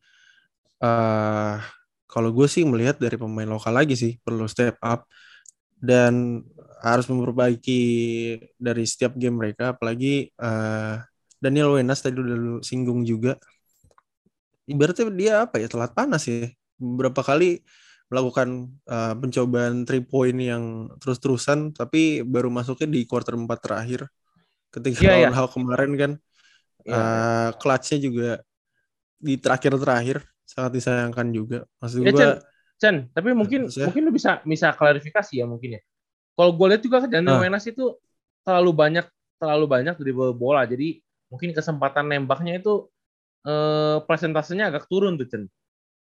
uh, 0.82 1.62
kalau 2.10 2.34
gue 2.34 2.50
sih 2.50 2.66
melihat 2.66 2.98
dari 2.98 3.16
pemain 3.22 3.46
lokal 3.46 3.78
lagi 3.78 3.94
sih 3.94 4.18
perlu 4.18 4.50
step 4.50 4.82
up 4.82 5.06
dan 5.78 6.42
harus 6.82 7.06
memperbaiki 7.06 7.82
dari 8.58 8.84
setiap 8.90 9.14
game 9.14 9.38
mereka 9.38 9.78
apalagi 9.78 10.34
uh, 10.42 10.98
Daniel 11.40 11.80
Wenas 11.80 12.04
tadi 12.04 12.20
udah 12.20 12.60
singgung 12.60 13.08
juga. 13.08 13.40
Ibaratnya 14.68 15.08
dia 15.16 15.34
apa 15.48 15.58
ya 15.58 15.72
telat 15.72 15.96
panas 15.96 16.28
ya. 16.28 16.52
Beberapa 16.78 17.24
kali 17.24 17.64
melakukan 18.12 18.74
uh, 18.90 19.14
pencobaan 19.16 19.88
three 19.88 20.04
point 20.04 20.36
yang 20.36 20.92
terus-terusan 21.00 21.72
tapi 21.78 22.26
baru 22.26 22.50
masuknya 22.50 22.90
di 22.90 23.06
quarter 23.06 23.38
4 23.38 23.46
terakhir 23.62 24.10
ketika 24.70 25.02
yeah, 25.02 25.14
lawan 25.16 25.24
yeah. 25.26 25.36
Hal 25.36 25.48
kemarin 25.50 25.92
kan 25.98 26.12
yeah, 26.86 26.94
uh, 26.94 27.02
yeah. 27.02 27.48
clutchnya 27.58 27.98
juga 28.02 28.30
di 29.20 29.36
terakhir-terakhir 29.36 30.24
sangat 30.48 30.72
disayangkan 30.80 31.28
juga 31.30 31.58
maksud 31.82 32.00
yeah, 32.02 32.14
gue 32.14 32.28
Chen, 32.80 33.12
tapi 33.12 33.36
mungkin 33.36 33.68
ya. 33.68 33.92
mungkin 33.92 34.08
lu 34.08 34.12
bisa 34.16 34.40
bisa 34.48 34.72
klarifikasi 34.72 35.36
ya 35.36 35.44
mungkin 35.44 35.76
ya 35.76 35.82
kalau 36.40 36.56
gue 36.56 36.68
lihat 36.72 36.80
juga 36.80 37.04
Daniel 37.04 37.36
uh. 37.36 37.44
Wenas 37.44 37.68
itu 37.68 38.00
terlalu 38.48 38.72
banyak 38.72 39.06
terlalu 39.36 39.66
banyak 39.68 40.00
dribble 40.00 40.32
bola 40.32 40.64
jadi 40.64 41.04
mungkin 41.28 41.52
kesempatan 41.52 42.08
nembaknya 42.08 42.64
itu 42.64 42.88
eh, 43.44 44.00
presentasenya 44.08 44.72
agak 44.72 44.88
turun 44.88 45.20
tuh 45.20 45.28
Chen 45.28 45.44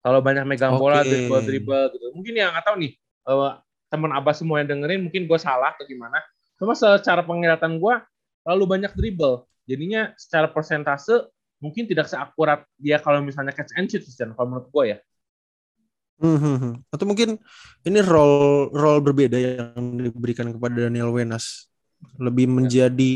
kalau 0.03 0.18
banyak 0.18 0.44
megang 0.44 0.75
okay. 0.75 0.83
bola, 0.83 0.98
dribble, 1.07 1.42
dribble 1.46 1.85
gitu. 1.94 2.07
Mungkin 2.11 2.35
yang 2.35 2.51
nggak 2.51 2.66
tahu 2.66 2.77
nih, 2.83 2.92
uh, 3.31 3.55
teman 3.87 4.11
Abah 4.11 4.35
semua 4.35 4.59
yang 4.59 4.75
dengerin, 4.75 5.07
mungkin 5.07 5.31
gue 5.31 5.38
salah 5.38 5.70
atau 5.79 5.87
gimana. 5.87 6.18
Cuma 6.59 6.75
secara 6.75 7.22
penglihatan 7.22 7.79
gue, 7.79 7.94
terlalu 8.42 8.64
banyak 8.78 8.92
dribble. 8.94 9.46
Jadinya 9.66 10.11
secara 10.18 10.50
persentase, 10.50 11.31
mungkin 11.62 11.87
tidak 11.87 12.11
seakurat 12.11 12.66
dia 12.74 12.98
kalau 12.98 13.22
misalnya 13.22 13.55
catch 13.55 13.74
and 13.78 13.87
shoot, 13.87 14.02
kalau 14.35 14.46
menurut 14.50 14.68
gue 14.68 14.85
ya. 14.94 14.98
Hmm, 16.22 16.38
hmm, 16.38 16.57
hmm. 16.59 16.74
Atau 16.94 17.07
mungkin 17.11 17.38
ini 17.83 17.98
role 17.98 18.70
role 18.70 19.02
berbeda 19.02 19.38
yang 19.38 19.98
diberikan 19.98 20.55
kepada 20.55 20.87
Daniel 20.87 21.11
Wenas 21.11 21.66
lebih 22.18 22.46
ya. 22.46 22.52
menjadi 22.55 23.12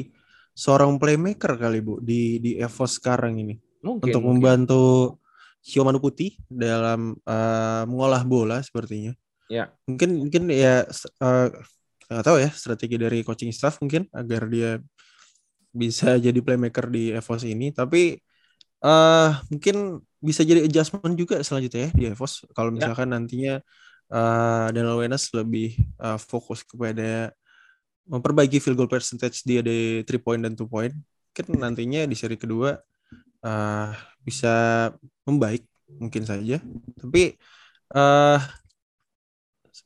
seorang 0.56 0.98
playmaker 0.98 1.54
kali 1.54 1.84
bu 1.84 2.02
di 2.02 2.42
di 2.42 2.58
Evo 2.58 2.88
sekarang 2.88 3.38
ini 3.38 3.54
mungkin, 3.84 4.10
untuk 4.10 4.22
mungkin. 4.22 4.42
membantu 4.42 4.84
Sio 5.62 5.82
Manu 5.82 5.98
Putih 6.02 6.38
dalam 6.46 7.18
uh, 7.26 7.82
mengolah 7.86 8.22
bola 8.22 8.58
sepertinya. 8.62 9.14
Ya. 9.46 9.70
Mungkin 9.86 10.26
mungkin 10.26 10.42
ya 10.50 10.86
uh, 11.22 11.46
nggak 12.06 12.24
tahu 12.26 12.38
ya 12.42 12.50
strategi 12.54 12.96
dari 12.98 13.22
coaching 13.22 13.50
staff 13.50 13.82
mungkin 13.82 14.06
agar 14.14 14.46
dia 14.50 14.78
bisa 15.76 16.16
jadi 16.16 16.40
playmaker 16.40 16.88
di 16.88 17.12
EVOS 17.12 17.42
ini. 17.44 17.70
Tapi 17.70 18.16
uh, 18.80 19.30
mungkin 19.52 20.00
bisa 20.18 20.42
jadi 20.42 20.64
adjustment 20.64 21.14
juga 21.14 21.38
selanjutnya 21.44 21.86
ya 21.86 21.90
di 21.92 22.04
EVOS 22.10 22.48
kalau 22.56 22.72
ya. 22.72 22.80
misalkan 22.80 23.08
ya. 23.08 23.12
nantinya 23.14 23.54
uh, 24.10 24.66
Daniel 24.72 24.98
Wenas 24.98 25.28
lebih 25.36 25.76
uh, 26.00 26.16
fokus 26.16 26.64
kepada 26.64 27.30
memperbaiki 28.08 28.62
field 28.62 28.80
goal 28.80 28.90
percentage 28.90 29.44
dia 29.44 29.60
di 29.60 30.02
three 30.08 30.22
point 30.22 30.40
dan 30.40 30.56
two 30.56 30.66
point. 30.66 30.96
Mungkin 31.36 31.60
nantinya 31.60 32.08
di 32.08 32.16
seri 32.16 32.40
kedua 32.40 32.74
uh, 33.44 33.90
bisa 34.24 34.88
membaik 35.28 35.62
mungkin 35.86 36.26
saja 36.26 36.58
tapi 36.98 37.38
uh, 37.94 38.40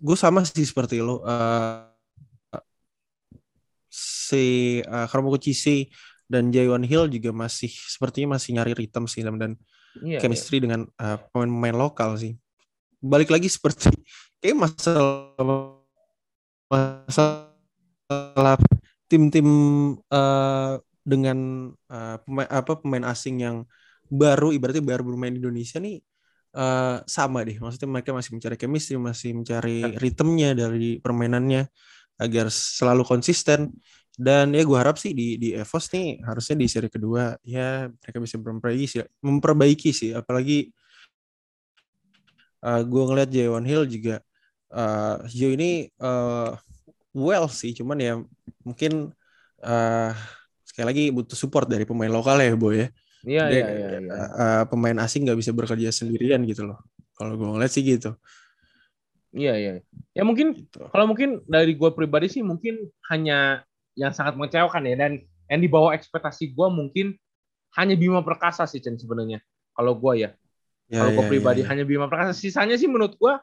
gue 0.01 0.17
sama 0.17 0.41
sih 0.49 0.65
seperti 0.65 1.05
lo 1.05 1.21
uh, 1.21 1.90
si 4.31 4.79
uh, 4.87 5.07
Karmoko 5.11 5.43
Cisi 5.43 5.91
dan 6.31 6.55
Jaywan 6.55 6.87
Hill 6.87 7.11
juga 7.11 7.35
masih 7.35 7.71
sepertinya 7.71 8.39
masih 8.39 8.55
nyari 8.55 8.73
rhythm 8.79 9.11
sih 9.11 9.27
dan 9.27 9.59
iya, 10.07 10.23
chemistry 10.23 10.63
iya. 10.63 10.71
dengan 10.71 10.81
uh, 11.03 11.19
pemain-pemain 11.35 11.77
lokal 11.77 12.15
sih 12.15 12.39
balik 13.03 13.35
lagi 13.35 13.51
seperti 13.51 13.91
kayak 14.39 14.57
masalah 14.57 15.35
masalah 16.71 18.57
tim-tim 19.11 19.49
uh, 20.07 20.79
dengan 21.03 21.71
uh, 21.91 22.17
pemain 22.23 22.47
apa 22.47 22.73
pemain 22.79 23.05
asing 23.11 23.43
yang 23.43 23.57
baru 24.07 24.55
ibaratnya 24.55 24.83
baru 24.83 25.03
bermain 25.03 25.35
di 25.35 25.43
Indonesia 25.43 25.83
nih 25.83 25.99
uh, 26.55 27.03
sama 27.07 27.47
deh. 27.47 27.59
Maksudnya 27.59 27.89
mereka 27.91 28.11
masih 28.15 28.39
mencari 28.39 28.57
chemistry, 28.59 28.95
masih 28.99 29.31
mencari 29.35 29.83
ya. 29.87 29.99
ritmenya 29.99 30.51
dari 30.55 30.99
permainannya 30.99 31.71
agar 32.21 32.47
selalu 32.51 33.03
konsisten. 33.07 33.75
Dan 34.21 34.53
ya 34.53 34.61
gue 34.69 34.77
harap 34.77 35.01
sih 35.01 35.17
di 35.17 35.41
di 35.41 35.57
Evos 35.57 35.89
nih 35.89 36.21
harusnya 36.29 36.61
di 36.61 36.69
seri 36.69 36.93
kedua 36.93 37.41
ya 37.41 37.89
mereka 37.89 38.19
bisa 38.21 38.37
memperbaiki 38.37 38.85
sih, 38.85 39.01
memperbaiki 39.25 39.91
sih. 39.97 40.11
Apalagi 40.13 40.69
uh, 42.61 42.85
gue 42.85 43.03
ngeliat 43.09 43.33
Jaywan 43.33 43.65
Hill 43.65 43.89
juga 43.89 44.21
uh, 44.77 45.25
sejauh 45.25 45.57
ini 45.57 45.89
uh, 46.05 46.53
well 47.17 47.49
sih, 47.49 47.73
cuman 47.73 47.97
ya 47.97 48.21
mungkin 48.61 49.09
uh, 49.65 50.13
sekali 50.69 50.85
lagi 50.85 51.05
butuh 51.09 51.37
support 51.41 51.65
dari 51.65 51.89
pemain 51.89 52.13
lokal 52.13 52.45
ya, 52.45 52.53
Boy 52.53 52.77
ya. 52.77 52.89
Iya, 53.25 53.45
iya, 53.53 53.67
iya. 53.73 53.89
Ya. 54.01 54.17
Uh, 54.37 54.63
pemain 54.69 54.97
asing 55.01 55.25
nggak 55.25 55.41
bisa 55.41 55.53
bekerja 55.57 55.89
sendirian 55.93 56.45
gitu 56.45 56.69
loh. 56.69 56.85
Kalau 57.17 57.41
gue 57.41 57.49
ngeliat 57.49 57.73
sih 57.73 57.85
gitu. 57.85 58.17
Iya, 59.33 59.55
iya. 59.57 59.73
Ya 60.13 60.23
mungkin 60.29 60.61
gitu. 60.61 60.89
kalau 60.93 61.09
mungkin 61.09 61.41
dari 61.49 61.73
gue 61.73 61.91
pribadi 61.97 62.29
sih 62.29 62.45
mungkin 62.45 62.85
hanya 63.09 63.65
yang 64.01 64.17
sangat 64.17 64.41
mengecewakan 64.41 64.89
ya 64.89 64.97
dan 64.97 65.13
yang 65.53 65.61
dibawa 65.61 65.93
ekspektasi 65.93 66.57
gue 66.57 66.69
mungkin 66.73 67.13
hanya 67.77 67.95
Bima 67.95 68.25
Perkasa 68.25 68.65
sih 68.65 68.81
Chen 68.81 68.97
sebenarnya. 68.97 69.45
Kalau 69.77 69.95
gue 69.95 70.27
ya. 70.27 70.31
ya 70.89 71.05
kalau 71.05 71.21
gue 71.21 71.25
ya, 71.29 71.31
pribadi 71.31 71.61
ya, 71.61 71.65
ya. 71.69 71.77
hanya 71.77 71.85
Bima 71.85 72.09
Perkasa. 72.09 72.33
Sisanya 72.33 72.81
sih 72.81 72.89
menurut 72.89 73.15
gue 73.21 73.35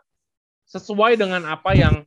sesuai 0.68 1.16
dengan 1.16 1.46
apa 1.48 1.78
yang 1.78 2.04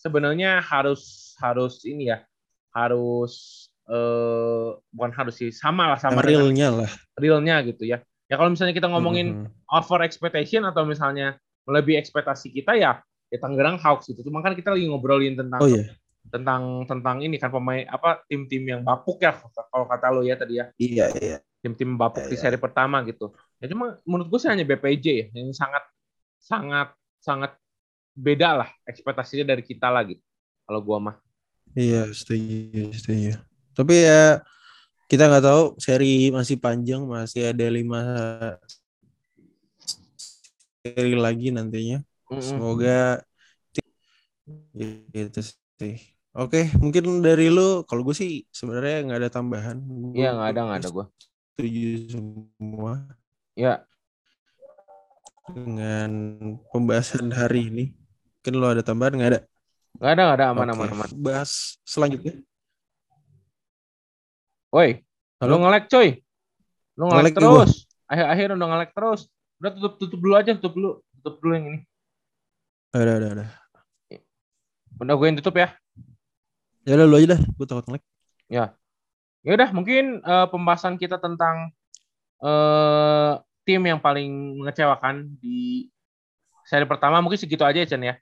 sebenarnya 0.00 0.64
harus 0.64 1.34
harus 1.38 1.84
ini 1.84 2.10
ya 2.10 2.24
harus 2.72 3.66
eh, 3.86 4.68
bukan 4.90 5.12
harus 5.12 5.34
sih 5.36 5.52
sama 5.52 5.94
lah 5.94 5.98
sama 6.00 6.24
realnya 6.24 6.72
lah 6.72 6.90
realnya 7.14 7.60
gitu 7.68 7.84
ya 7.86 8.02
ya 8.26 8.34
kalau 8.34 8.50
misalnya 8.50 8.74
kita 8.74 8.88
ngomongin 8.88 9.46
mm-hmm. 9.46 9.76
over 9.76 10.00
expectation 10.02 10.64
atau 10.64 10.82
misalnya 10.88 11.36
lebih 11.68 12.00
ekspektasi 12.00 12.50
kita 12.50 12.74
ya 12.80 12.98
ya 13.30 13.38
Tangerang 13.38 13.78
Hawks 13.78 14.10
gitu 14.10 14.26
cuma 14.26 14.42
kan 14.42 14.58
kita 14.58 14.74
lagi 14.74 14.90
ngobrolin 14.90 15.38
tentang 15.38 15.60
oh, 15.62 15.70
yeah. 15.70 15.86
Tentang 16.30 16.86
tentang 16.86 17.16
ini 17.20 17.36
kan 17.36 17.50
pemain 17.50 17.84
apa 17.90 18.22
tim-tim 18.30 18.62
yang 18.62 18.82
bapuk 18.86 19.18
ya 19.20 19.34
kalau 19.70 19.86
kata 19.86 20.06
lo 20.14 20.22
ya 20.22 20.38
tadi 20.38 20.62
ya 20.62 20.66
iya 20.78 21.06
iya 21.18 21.36
tim-tim 21.60 21.98
bapuk 21.98 22.24
iya, 22.24 22.30
di 22.30 22.36
seri 22.38 22.56
iya. 22.56 22.62
pertama 22.62 23.02
gitu 23.04 23.34
ya 23.58 23.66
cuma 23.68 23.98
menurut 24.06 24.30
gue 24.30 24.38
sih 24.40 24.50
hanya 24.50 24.64
BPJ 24.64 25.06
ya 25.10 25.26
yang 25.36 25.50
sangat 25.52 25.84
sangat 26.40 26.88
sangat 27.20 27.52
beda 28.16 28.64
lah 28.64 28.68
ekspektasinya 28.86 29.52
dari 29.52 29.62
kita 29.66 29.92
lagi 29.92 30.16
kalau 30.64 30.80
gua 30.80 30.98
mah 30.98 31.16
iya 31.76 32.08
setuju 32.10 32.94
setuju 32.96 33.32
tapi 33.74 34.06
ya 34.06 34.40
kita 35.10 35.26
nggak 35.26 35.42
tahu 35.42 35.62
seri 35.82 36.30
masih 36.30 36.54
panjang, 36.62 37.02
masih 37.02 37.50
ada 37.50 37.66
lima 37.66 37.98
seri 40.86 41.18
lagi 41.18 41.50
nantinya. 41.50 41.98
Semoga 42.38 43.18
gitu 45.10 45.40
sih. 45.42 45.98
Oke, 46.30 46.70
mungkin 46.78 47.26
dari 47.26 47.50
lu, 47.50 47.82
kalau 47.90 48.06
gue 48.06 48.14
sih 48.14 48.46
sebenarnya 48.54 49.02
nggak 49.02 49.20
ada 49.26 49.30
tambahan. 49.34 49.82
Iya 50.14 50.30
nggak 50.38 50.48
ada 50.54 50.60
nggak 50.62 50.78
ada 50.78 50.90
gue. 50.94 51.06
Setuju 51.58 51.90
semua. 52.06 52.92
Ya. 53.58 53.82
Dengan 55.50 56.10
pembahasan 56.70 57.34
hari 57.34 57.66
ini, 57.66 57.84
mungkin 58.38 58.54
lo 58.62 58.70
ada 58.70 58.86
tambahan 58.86 59.18
nggak 59.18 59.30
ada? 59.34 59.40
Nggak 59.98 60.12
ada 60.14 60.22
nggak 60.22 60.38
ada 60.38 60.46
aman 60.54 60.66
Oke. 60.70 60.74
aman 60.78 60.88
aman. 60.94 61.08
Bahas 61.18 61.82
selanjutnya. 61.82 62.38
Woi, 64.70 65.02
lu 65.42 65.56
ngelek 65.66 65.90
coy. 65.90 66.22
Lu 66.94 67.10
ngelek 67.10 67.34
terus. 67.34 67.90
Akhir-akhir 68.06 68.54
udah 68.54 68.68
ngelek 68.70 68.90
terus. 68.94 69.20
Udah 69.58 69.70
tutup 69.74 69.98
tutup 69.98 70.18
dulu 70.22 70.34
aja, 70.38 70.54
tutup 70.54 70.78
dulu. 70.78 70.90
Tutup 71.18 71.42
dulu 71.42 71.52
yang 71.58 71.66
ini. 71.74 71.80
Ada, 72.94 73.12
ada, 73.18 73.28
ada. 73.34 73.46
Udah 75.02 75.14
gue 75.18 75.26
yang 75.26 75.38
tutup 75.42 75.58
ya. 75.58 75.74
Ya 76.90 76.98
udah 76.98 77.06
lu 77.06 77.22
aja 77.22 77.38
dah, 77.38 77.40
gue 77.46 77.66
takut 77.70 77.86
ngelek. 77.86 78.02
Ya. 78.50 78.74
Ya 79.46 79.50
udah, 79.54 79.70
mungkin 79.70 80.26
uh, 80.26 80.50
pembahasan 80.50 80.98
kita 80.98 81.22
tentang 81.22 81.70
uh, 82.42 83.38
tim 83.62 83.78
yang 83.86 84.02
paling 84.02 84.58
mengecewakan 84.58 85.38
di 85.38 85.86
seri 86.66 86.82
pertama 86.90 87.22
mungkin 87.22 87.38
segitu 87.38 87.62
aja 87.62 87.86
Chen 87.86 88.02
ya. 88.02 88.18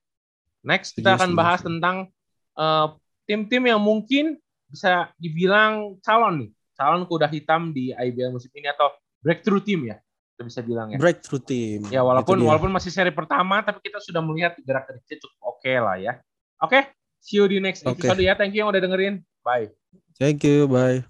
Next 0.61 0.93
kita 0.93 1.17
akan 1.17 1.33
bahas 1.33 1.65
tentang 1.65 2.13
eh, 2.59 2.87
tim-tim 3.25 3.63
uh, 3.65 3.69
yang 3.73 3.81
mungkin 3.81 4.37
bisa 4.69 5.09
dibilang 5.17 5.97
calon 6.05 6.45
nih, 6.45 6.51
calon 6.77 7.09
kuda 7.09 7.31
hitam 7.31 7.73
di 7.73 7.95
IBL 7.95 8.35
musim 8.35 8.53
ini 8.53 8.69
atau 8.69 8.93
breakthrough 9.25 9.65
team 9.65 9.89
ya. 9.89 9.97
kita 10.35 10.43
bisa 10.45 10.61
bilang 10.63 10.93
ya. 10.93 10.99
Breakthrough 11.01 11.43
team. 11.43 11.89
Ya 11.91 12.03
walaupun 12.05 12.39
walaupun 12.45 12.71
masih 12.71 12.93
seri 12.95 13.11
pertama, 13.11 13.59
tapi 13.65 13.83
kita 13.83 13.99
sudah 13.99 14.23
melihat 14.23 14.55
gerak 14.63 14.87
geriknya 14.87 15.17
cukup 15.25 15.39
oke 15.41 15.59
okay 15.63 15.77
lah 15.81 15.97
ya. 15.99 16.13
Oke, 16.59 16.75
okay, 16.75 16.83
see 17.23 17.39
you 17.39 17.47
di 17.47 17.59
next 17.59 17.85
episode 17.85 18.19
okay. 18.19 18.29
ya. 18.29 18.35
Thank 18.35 18.55
you 18.55 18.65
yang 18.65 18.71
udah 18.71 18.83
dengerin. 18.83 19.23
Bye. 19.43 19.71
Thank 20.19 20.43
you, 20.43 20.67
bye. 20.67 21.07